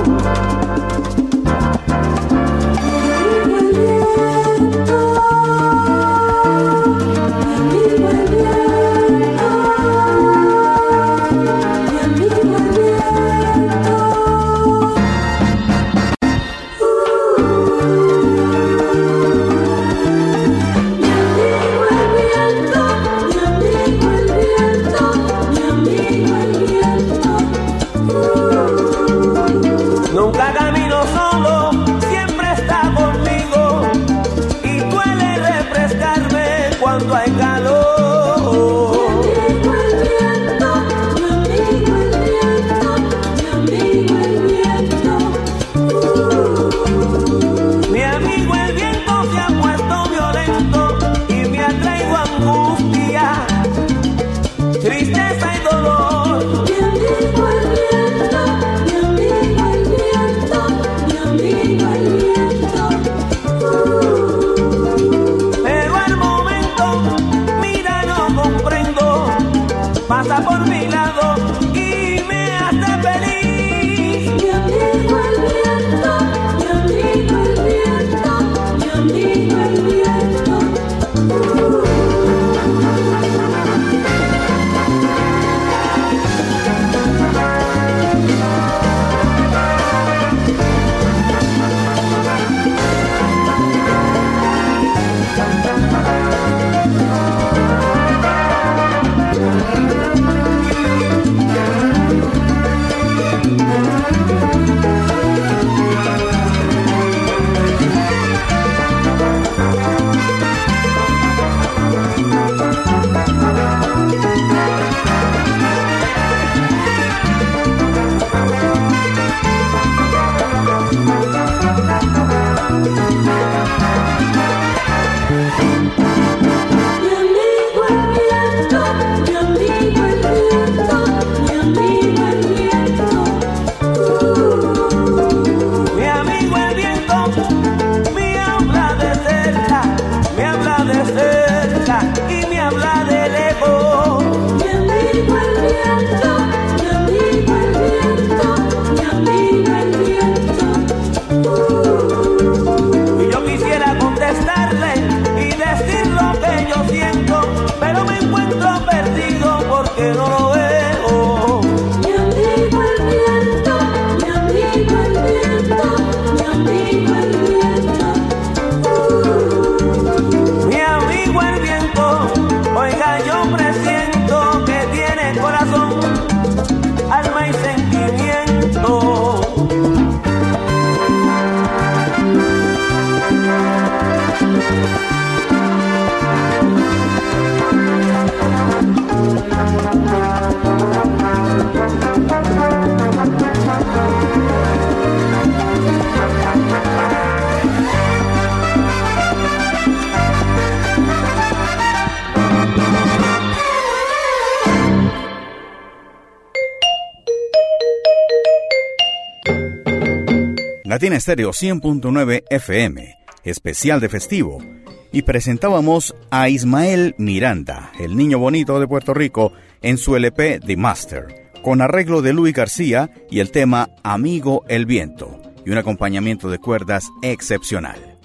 Latina 210.96 211.18
Estéreo 211.18 211.50
100.9 211.50 212.44
FM, 212.50 213.18
especial 213.44 214.00
de 214.00 214.08
festivo, 214.08 214.64
y 215.12 215.24
presentábamos 215.24 216.16
a 216.32 216.48
Ismael 216.48 217.16
Miranda, 217.18 217.92
el 218.00 218.16
niño 218.16 218.40
bonito 218.40 218.80
de 218.80 218.88
Puerto 218.88 219.14
Rico, 219.14 219.52
en 219.82 219.98
su 219.98 220.16
LP 220.16 220.62
The 220.66 220.78
Master, 220.78 221.52
con 221.62 221.82
arreglo 221.82 222.22
de 222.22 222.32
Luis 222.32 222.54
García 222.54 223.12
y 223.30 223.42
el 223.42 223.52
tema 223.52 223.90
Amigo 224.04 224.64
el 224.70 224.86
Viento, 224.86 225.42
y 225.66 225.72
un 225.72 225.78
acompañamiento 225.78 226.50
de 226.50 226.60
cuerdas 226.60 227.10
excepcional. 227.22 228.18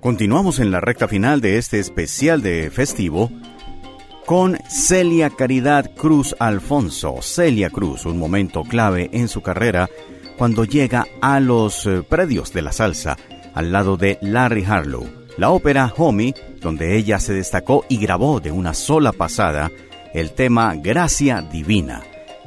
Continuamos 0.00 0.60
en 0.60 0.70
la 0.70 0.80
recta 0.80 1.06
final 1.06 1.42
de 1.42 1.58
este 1.58 1.80
especial 1.80 2.40
de 2.40 2.70
festivo 2.70 3.30
con 4.24 4.56
Celia 4.70 5.28
Caridad 5.28 5.94
Cruz 5.94 6.34
Alfonso. 6.38 7.20
Celia 7.20 7.68
Cruz, 7.68 8.06
un 8.06 8.18
momento 8.18 8.62
clave 8.62 9.10
en 9.12 9.28
su 9.28 9.42
carrera 9.42 9.90
cuando 10.36 10.64
llega 10.64 11.06
a 11.20 11.40
los 11.40 11.86
eh, 11.86 12.02
predios 12.02 12.52
de 12.52 12.62
la 12.62 12.72
salsa 12.72 13.16
al 13.54 13.72
lado 13.72 13.96
de 13.96 14.18
Larry 14.20 14.64
Harlow. 14.64 15.08
La 15.36 15.50
ópera 15.50 15.92
Homie, 15.96 16.34
donde 16.60 16.96
ella 16.96 17.18
se 17.18 17.32
destacó 17.32 17.84
y 17.88 17.98
grabó 17.98 18.40
de 18.40 18.52
una 18.52 18.74
sola 18.74 19.12
pasada 19.12 19.70
el 20.12 20.32
tema 20.32 20.74
Gracia 20.76 21.42
Divina. 21.42 22.02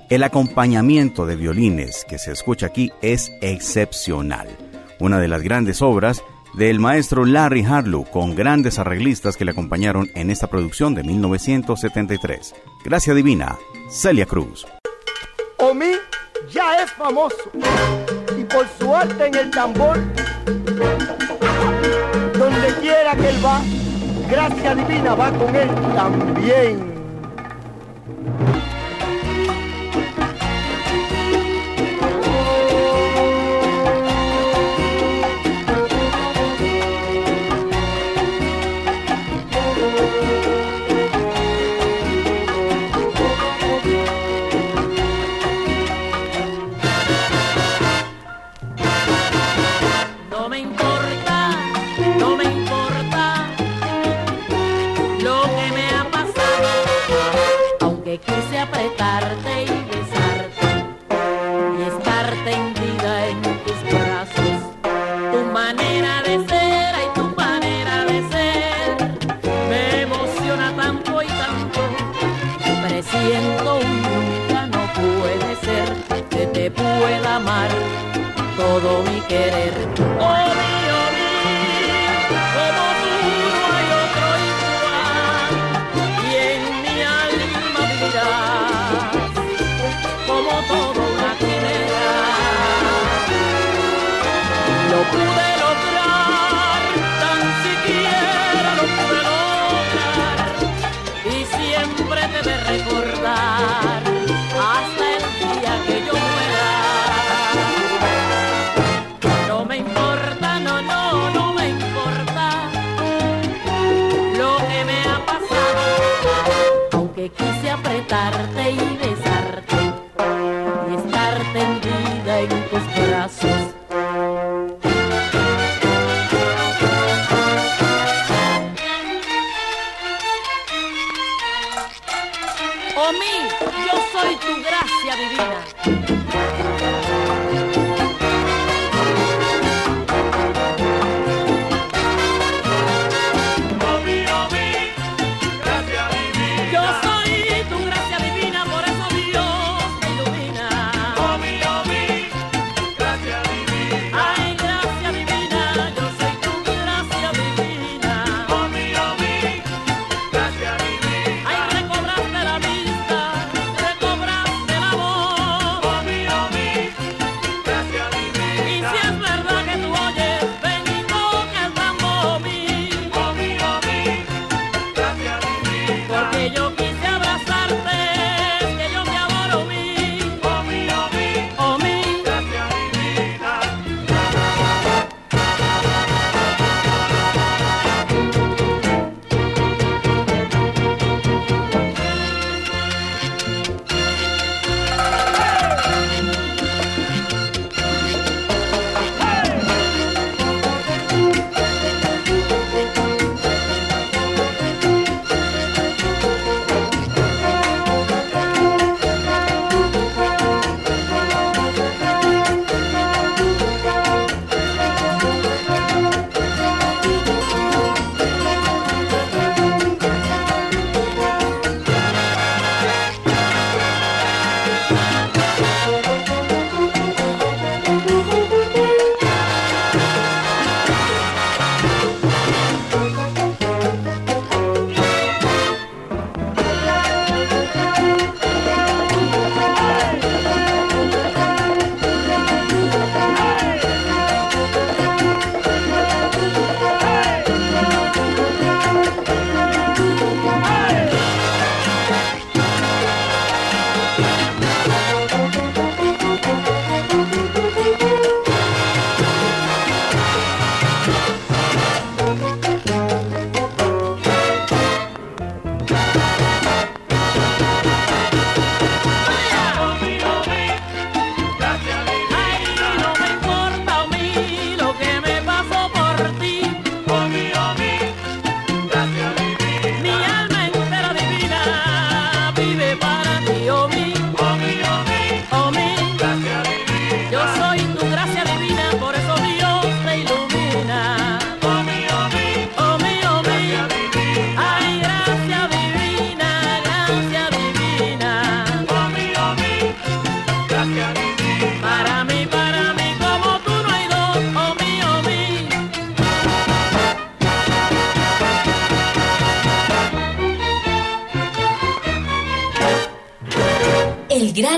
El 0.10 0.24
acompañamiento 0.24 1.26
de 1.26 1.36
violines 1.36 2.06
que 2.08 2.18
se 2.18 2.32
escucha 2.32 2.68
aquí 2.68 2.92
es 3.02 3.32
excepcional. 3.42 4.48
Una 5.00 5.20
de 5.20 5.28
las 5.28 5.42
grandes 5.42 5.82
obras 5.82 6.24
del 6.58 6.80
maestro 6.80 7.26
Larry 7.26 7.64
Harlow 7.64 8.06
con 8.06 8.36
grandes 8.36 8.80
arreglistas 8.80 9.36
que 9.36 9.44
le 9.44 9.52
acompañaron 9.52 10.10
en 10.16 10.32
esta 10.32 10.48
producción 10.48 10.96
de 10.96 11.04
1973. 11.04 12.56
Gracia 12.86 13.14
Divina, 13.14 13.58
Celia 13.90 14.26
Cruz. 14.26 14.66
Omi 15.58 15.92
ya 16.50 16.84
es 16.84 16.92
famoso 16.92 17.52
y 18.38 18.44
por 18.44 18.66
su 18.80 18.96
arte 18.96 19.28
en 19.28 19.36
el 19.36 19.52
tambor, 19.52 19.98
donde 22.38 22.68
quiera 22.82 23.16
que 23.16 23.30
él 23.30 23.46
va, 23.46 23.62
gracia 24.30 24.76
divina 24.76 25.16
va 25.16 25.32
con 25.32 25.56
él 25.56 25.70
también. 25.96 26.98
Apretarte 58.78 59.64
y 59.64 59.66
besarte 59.90 60.70
y 61.80 61.82
estar 61.82 62.30
tendida 62.46 63.28
en 63.28 63.42
tus 63.42 63.82
brazos. 63.84 64.60
Tu 65.32 65.52
manera 65.52 66.22
de 66.22 66.48
ser 66.48 66.96
y 67.06 67.20
tu 67.20 67.26
manera 67.36 68.06
de 68.06 68.20
ser 68.30 69.18
me 69.70 70.02
emociona 70.02 70.76
tanto 70.76 71.24
y 71.24 71.28
tanto. 71.28 71.80
Presiento 72.88 73.80
un 73.80 74.02
nunca 74.04 74.68
no 74.68 74.84
puede 74.94 75.56
ser 75.66 76.28
que 76.30 76.46
te 76.46 76.70
pueda 76.70 77.38
amar 77.38 77.70
todo 78.58 79.07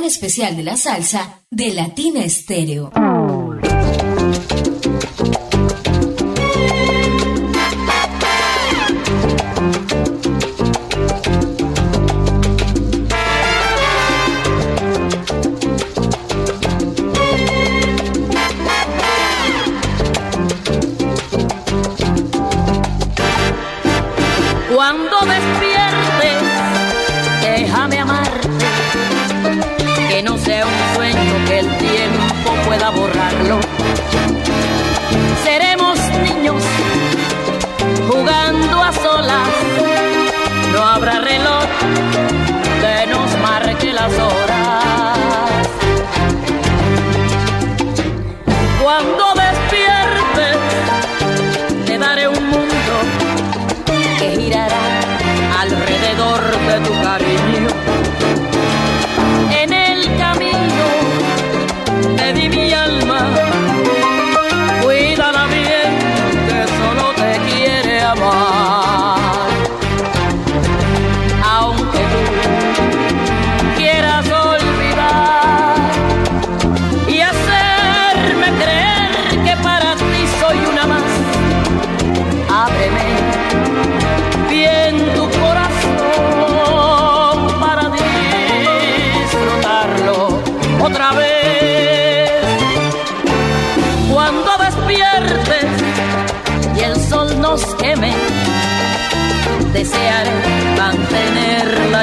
especial 0.10 0.57
de 0.57 0.64
la 0.64 0.76
salsa 0.76 1.41
de 1.51 1.72
Latina 1.72 2.26
Estéreo. 2.26 2.91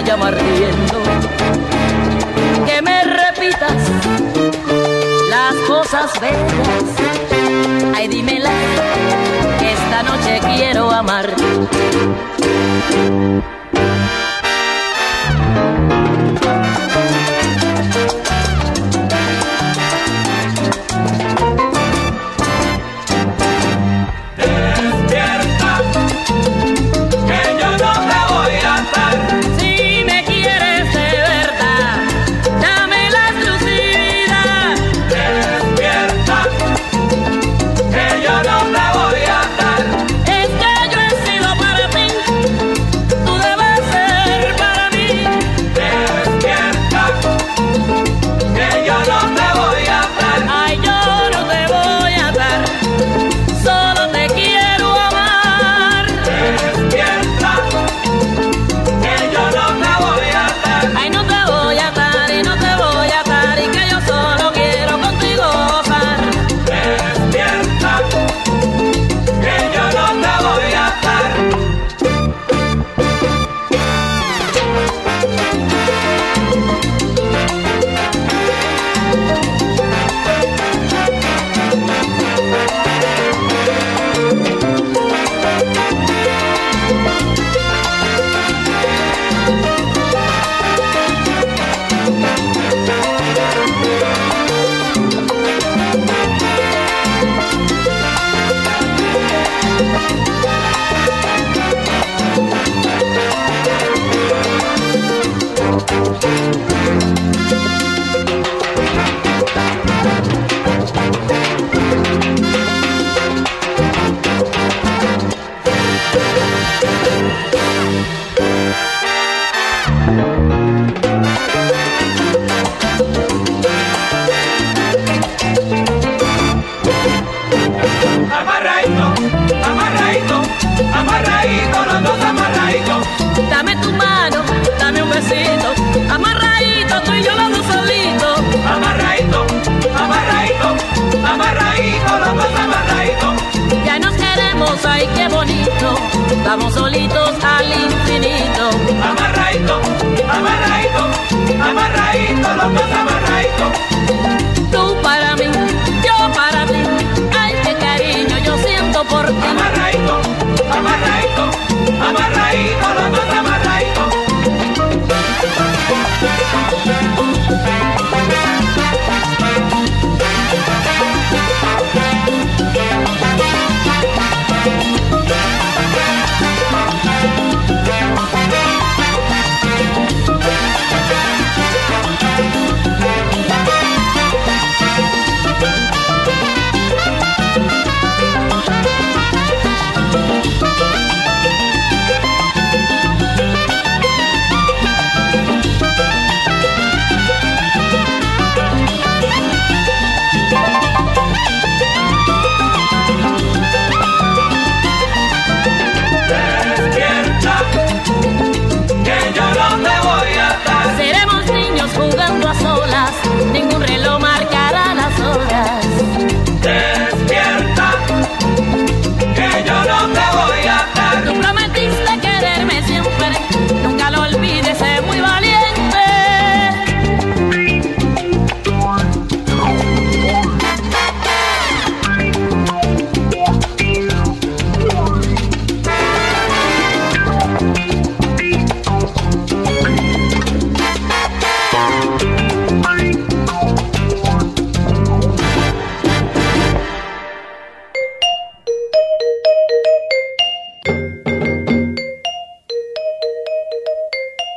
llama 0.07 0.29
ardiendo. 0.29 1.03
Que 2.65 2.81
me 2.81 3.03
repitas 3.03 3.75
las 5.29 5.55
cosas 5.67 6.13
bellas. 6.21 6.85
Ay, 7.95 8.07
dímela, 8.07 8.51
que 9.59 9.73
esta 9.73 10.03
noche 10.05 10.41
quiero 10.55 10.91
amar. 10.93 11.35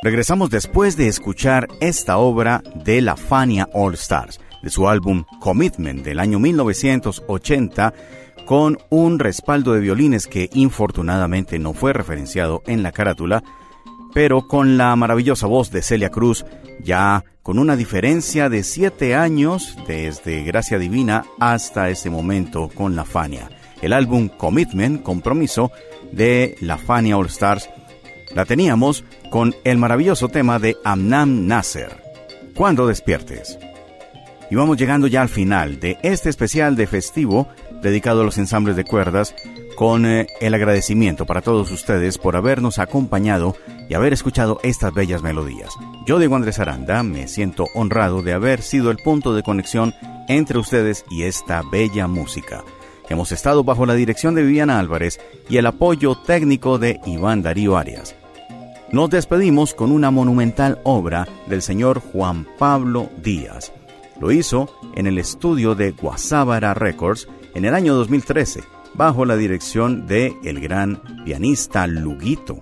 Regresamos 0.10 0.49
después 0.49 0.97
de 0.97 1.07
escuchar 1.07 1.68
esta 1.82 2.18
obra 2.18 2.64
de 2.74 2.99
la 2.99 3.16
Fania 3.16 3.70
All 3.74 3.93
Stars, 3.93 4.39
de 4.64 4.72
su 4.72 4.89
álbum 4.89 5.24
Commitment 5.39 6.03
del 6.03 6.20
año 6.20 6.39
1980, 6.39 7.93
con 8.43 8.80
un 8.89 9.20
respaldo 9.20 9.74
de 9.74 9.82
violines 9.82 10.26
que 10.26 10.49
infortunadamente 10.53 11.60
no 11.60 11.74
fue 11.74 11.93
referenciado 11.93 12.64
en 12.66 12.82
la 12.82 12.91
carátula, 12.91 13.43
pero 14.12 14.47
con 14.47 14.80
la 14.80 14.95
maravillosa 14.95 15.45
voz 15.45 15.70
de 15.70 15.84
Celia 15.84 16.10
Cruz, 16.10 16.43
ya 16.84 17.24
con 17.43 17.60
una 17.60 17.76
diferencia 17.76 18.49
de 18.49 18.64
siete 18.64 19.14
años 19.14 19.78
desde 19.88 20.43
Gracia 20.43 20.80
Divina 20.80 21.24
hasta 21.39 21.91
este 21.91 22.10
momento 22.10 22.72
con 22.74 22.95
la 22.95 23.05
Fania. 23.05 23.51
El 23.84 23.93
álbum 23.93 24.28
Commitment, 24.28 25.03
Compromiso, 25.03 25.72
de 26.12 26.57
la 26.62 26.80
Fania 26.80 27.16
All 27.16 27.28
Stars, 27.28 27.70
la 28.34 28.45
teníamos 28.45 29.03
con 29.30 29.55
el 29.63 29.77
maravilloso 29.77 30.30
tema 30.30 30.59
de 30.59 30.77
Amnam 30.84 31.47
Nasser, 31.47 32.03
Cuando 32.55 32.88
despiertes. 32.88 33.57
Y 34.51 34.55
vamos 34.55 34.77
llegando 34.77 35.07
ya 35.07 35.21
al 35.21 35.30
final 35.30 35.80
de 35.80 35.97
este 36.01 36.30
especial 36.30 36.75
de 36.75 36.88
festivo 36.88 37.47
dedicado 37.82 38.21
a 38.21 38.23
los 38.23 38.38
ensambles 38.38 38.75
de 38.75 38.84
cuerdas 38.84 39.36
con 39.75 40.05
eh, 40.05 40.27
el 40.41 40.53
agradecimiento 40.53 41.25
para 41.25 41.41
todos 41.41 41.71
ustedes 41.71 42.17
por 42.17 42.36
habernos 42.36 42.80
acompañado 42.80 43.55
y 43.88 43.93
haber 43.93 44.11
escuchado 44.11 44.59
estas 44.63 44.93
bellas 44.93 45.21
melodías. 45.21 45.69
Yo, 46.05 46.19
Diego 46.19 46.36
Andrés 46.36 46.59
Aranda, 46.59 47.01
me 47.03 47.27
siento 47.27 47.67
honrado 47.73 48.21
de 48.21 48.34
haber 48.34 48.61
sido 48.61 48.91
el 48.91 48.97
punto 48.97 49.34
de 49.34 49.43
conexión 49.43 49.93
entre 50.27 50.59
ustedes 50.59 51.05
y 51.09 51.23
esta 51.23 51.61
bella 51.71 52.07
música. 52.07 52.63
Hemos 53.07 53.32
estado 53.32 53.63
bajo 53.63 53.86
la 53.86 53.95
dirección 53.95 54.36
de 54.36 54.43
Viviana 54.43 54.80
Álvarez 54.80 55.19
y 55.47 55.57
el 55.57 55.65
apoyo 55.65 56.15
técnico 56.15 56.77
de 56.77 56.99
Iván 57.05 57.41
Darío 57.41 57.77
Arias. 57.77 58.15
Nos 58.91 59.11
despedimos 59.11 59.75
con 59.75 59.91
una 59.91 60.09
monumental 60.09 60.79
obra 60.83 61.27
del 61.45 61.61
señor 61.61 61.99
Juan 61.99 62.47
Pablo 62.57 63.11
Díaz. 63.21 63.71
Lo 64.19 64.31
hizo 64.31 64.67
en 64.95 65.05
el 65.05 65.19
estudio 65.19 65.75
de 65.75 65.91
Guasábara 65.91 66.73
Records 66.73 67.27
en 67.53 67.65
el 67.65 67.75
año 67.75 67.93
2013, 67.93 68.63
bajo 68.95 69.25
la 69.25 69.35
dirección 69.35 70.07
de 70.07 70.35
el 70.43 70.59
gran 70.59 70.99
pianista 71.23 71.85
Luguito, 71.85 72.59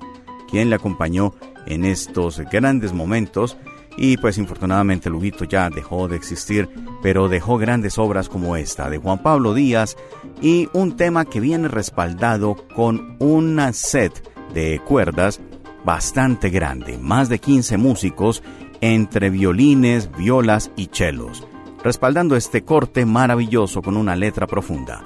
quien 0.50 0.70
le 0.70 0.76
acompañó 0.76 1.34
en 1.66 1.86
estos 1.86 2.40
grandes 2.52 2.92
momentos 2.92 3.56
y 3.96 4.18
pues 4.18 4.38
infortunadamente 4.38 5.10
Luguito 5.10 5.46
ya 5.46 5.70
dejó 5.70 6.10
de 6.10 6.18
existir, 6.18 6.70
pero 7.02 7.30
dejó 7.30 7.58
grandes 7.58 7.98
obras 7.98 8.28
como 8.28 8.58
esta 8.58 8.90
de 8.90 8.98
Juan 8.98 9.24
Pablo 9.24 9.54
Díaz 9.54 9.96
y 10.42 10.68
un 10.74 10.98
tema 10.98 11.24
que 11.24 11.40
viene 11.40 11.70
respaldado 11.70 12.58
con 12.76 13.16
una 13.20 13.72
set 13.72 14.30
de 14.54 14.82
cuerdas 14.86 15.40
bastante 15.88 16.50
grande, 16.50 16.98
más 16.98 17.30
de 17.30 17.40
15 17.40 17.78
músicos 17.78 18.44
entre 18.82 19.30
violines, 19.30 20.12
violas 20.18 20.70
y 20.76 20.88
chelos, 20.88 21.48
respaldando 21.82 22.36
este 22.36 22.66
corte 22.66 23.06
maravilloso 23.06 23.82
con 23.82 23.96
una 23.96 24.18
letra 24.18 24.48
profunda. 24.48 25.06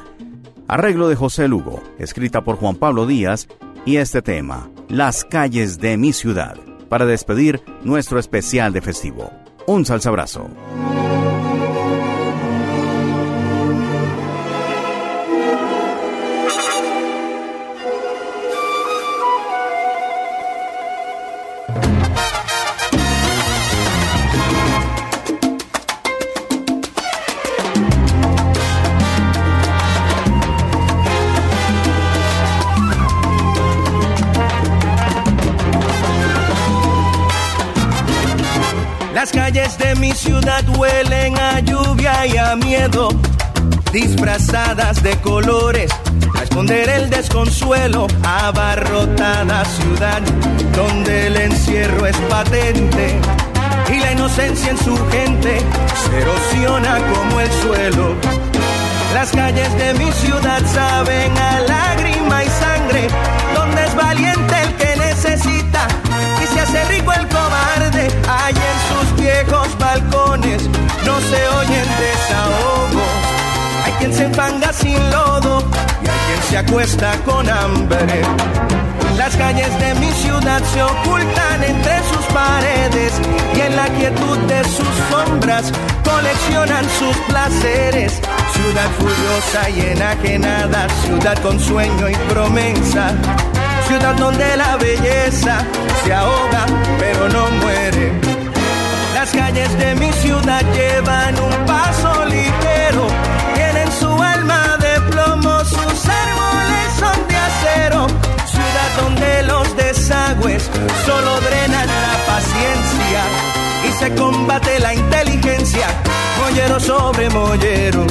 Arreglo 0.67 1.07
de 1.07 1.15
José 1.15 1.47
Lugo, 1.47 1.83
escrita 1.99 2.43
por 2.43 2.55
Juan 2.55 2.77
Pablo 2.77 3.05
Díaz, 3.05 3.47
y 3.85 3.97
este 3.97 4.23
tema, 4.23 4.71
Las 4.89 5.23
calles 5.23 5.77
de 5.77 5.97
mi 5.97 6.13
ciudad, 6.13 6.57
para 6.89 7.05
despedir 7.05 7.61
nuestro 7.83 8.17
especial 8.17 8.73
de 8.73 8.81
festivo. 8.81 9.31
Un 9.67 9.85
salsa 9.85 10.09
es 52.11 52.17
patente 52.29 53.19
y 53.89 53.99
la 53.99 54.11
inocencia 54.11 54.71
en 54.71 54.77
su 54.77 54.95
gente 55.09 55.59
se 56.03 56.21
erosiona 56.21 56.97
como 57.13 57.39
el 57.39 57.51
suelo. 57.63 58.15
Las 59.13 59.31
calles 59.31 59.73
de 59.77 59.93
mi 59.93 60.11
ciudad 60.11 60.61
saben 60.73 61.37
a 61.37 61.59
lágrima 61.61 62.43
y 62.43 62.49
sangre, 62.49 63.07
donde 63.55 63.85
es 63.85 63.95
valiente 63.95 64.55
el 64.61 64.75
que 64.75 64.95
necesita 64.97 65.87
y 66.43 66.47
se 66.47 66.59
hace 66.59 66.83
rico 66.85 67.13
el 67.13 67.27
cobarde. 67.27 68.07
Hay 68.27 68.55
en 68.55 68.77
sus 68.89 69.21
viejos 69.21 69.67
balcones 69.79 70.63
no 71.05 71.19
se 71.29 71.47
oyen 71.59 71.87
desahogos. 72.03 73.11
Hay 73.85 73.91
quien 73.99 74.13
se 74.13 74.23
enfanga 74.25 74.73
sin 74.73 74.99
lodo 75.11 75.63
se 76.51 76.57
acuesta 76.57 77.13
con 77.23 77.49
hambre. 77.49 78.21
Las 79.17 79.37
calles 79.37 79.71
de 79.79 79.93
mi 79.95 80.11
ciudad 80.11 80.61
se 80.73 80.83
ocultan 80.83 81.63
entre 81.63 81.97
sus 82.09 82.25
paredes 82.33 83.13
y 83.55 83.59
en 83.61 83.75
la 83.77 83.87
quietud 83.87 84.37
de 84.39 84.61
sus 84.65 84.93
sombras 85.09 85.71
coleccionan 86.03 86.83
sus 86.99 87.15
placeres. 87.29 88.19
Ciudad 88.53 88.89
furiosa 88.99 89.69
y 89.69 89.79
enajenada, 89.91 90.89
ciudad 91.05 91.37
con 91.41 91.57
sueño 91.57 92.09
y 92.09 92.15
promesa. 92.29 93.13
Ciudad 93.87 94.15
donde 94.15 94.57
la 94.57 94.75
belleza 94.75 95.65
se 96.03 96.13
ahoga 96.13 96.65
pero 96.99 97.29
no 97.29 97.49
muere. 97.61 98.11
Las 99.13 99.31
calles 99.31 99.77
de 99.77 99.95
mi 99.95 100.11
ciudad 100.13 100.63
llevan 100.73 101.39
un 101.39 101.65
paso 101.65 102.25
ligero, 102.25 102.70
desagües 110.41 110.69
solo 111.05 111.39
drenan 111.41 111.87
la 111.87 112.15
paciencia 112.25 113.23
y 113.87 113.91
se 113.99 114.15
combate 114.15 114.79
la 114.79 114.93
inteligencia, 114.93 115.87
mollero 116.39 116.79
sobre 116.79 117.29
mollero. 117.29 118.05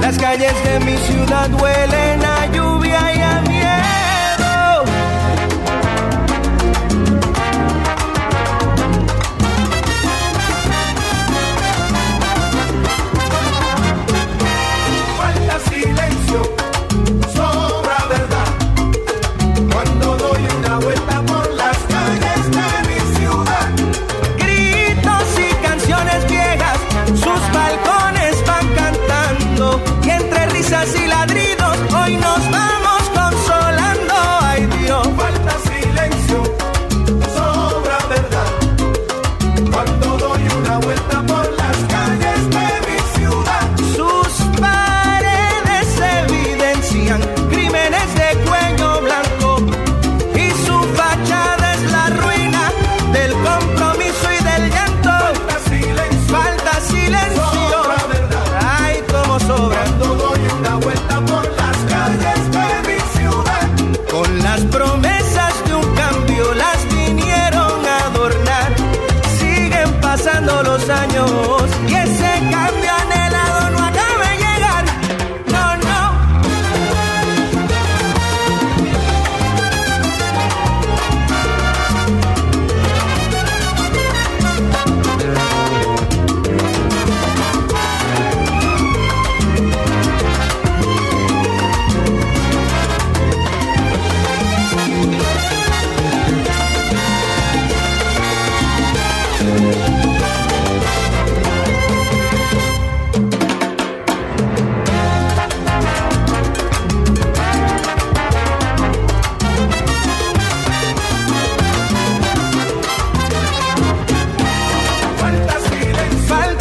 Las 0.00 0.18
calles 0.18 0.52
de 0.64 0.80
mi 0.80 0.96
ciudad 0.96 1.50
huelen 1.60 2.24
a 2.24 2.46
lluvia 2.52 3.14
y 3.14 3.20
a 3.20 3.40
miedo. 3.42 3.55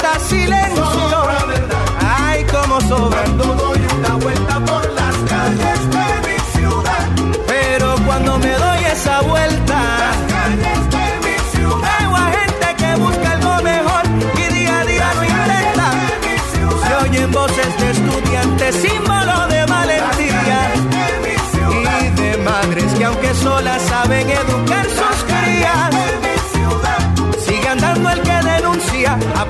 está 0.06 0.20
silencio. 0.20 0.95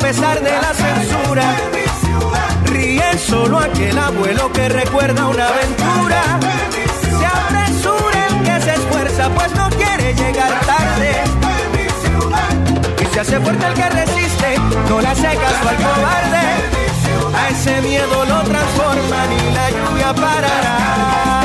A 0.06 0.08
pesar 0.10 0.40
de 0.40 0.52
la 0.52 0.72
censura. 0.72 1.44
Ríe 2.66 3.18
solo 3.18 3.58
aquel 3.58 3.98
abuelo 3.98 4.52
que 4.52 4.70
recuerda 4.70 5.28
una 5.28 5.48
aventura. 5.48 6.22
Se 7.10 7.26
apresura 7.26 8.28
el 8.28 8.44
que 8.44 8.62
se 8.62 8.74
esfuerza, 8.76 9.30
pues 9.30 9.56
no 9.56 9.68
quiere 9.72 10.14
llegar 10.14 10.54
tarde. 10.60 11.24
Y 13.02 13.06
se 13.16 13.20
hace 13.20 13.40
fuerte 13.40 13.66
el 13.66 13.74
que 13.74 13.90
resiste, 13.90 14.56
no 14.88 15.02
la 15.02 15.16
secas 15.16 15.54
o 15.66 15.70
al 15.70 15.76
cobarde. 15.76 16.46
A 17.36 17.50
ese 17.50 17.82
miedo 17.82 18.26
lo 18.26 18.42
transforman 18.44 19.32
y 19.32 19.56
la 19.56 19.70
lluvia 19.72 20.14
parará. 20.14 21.45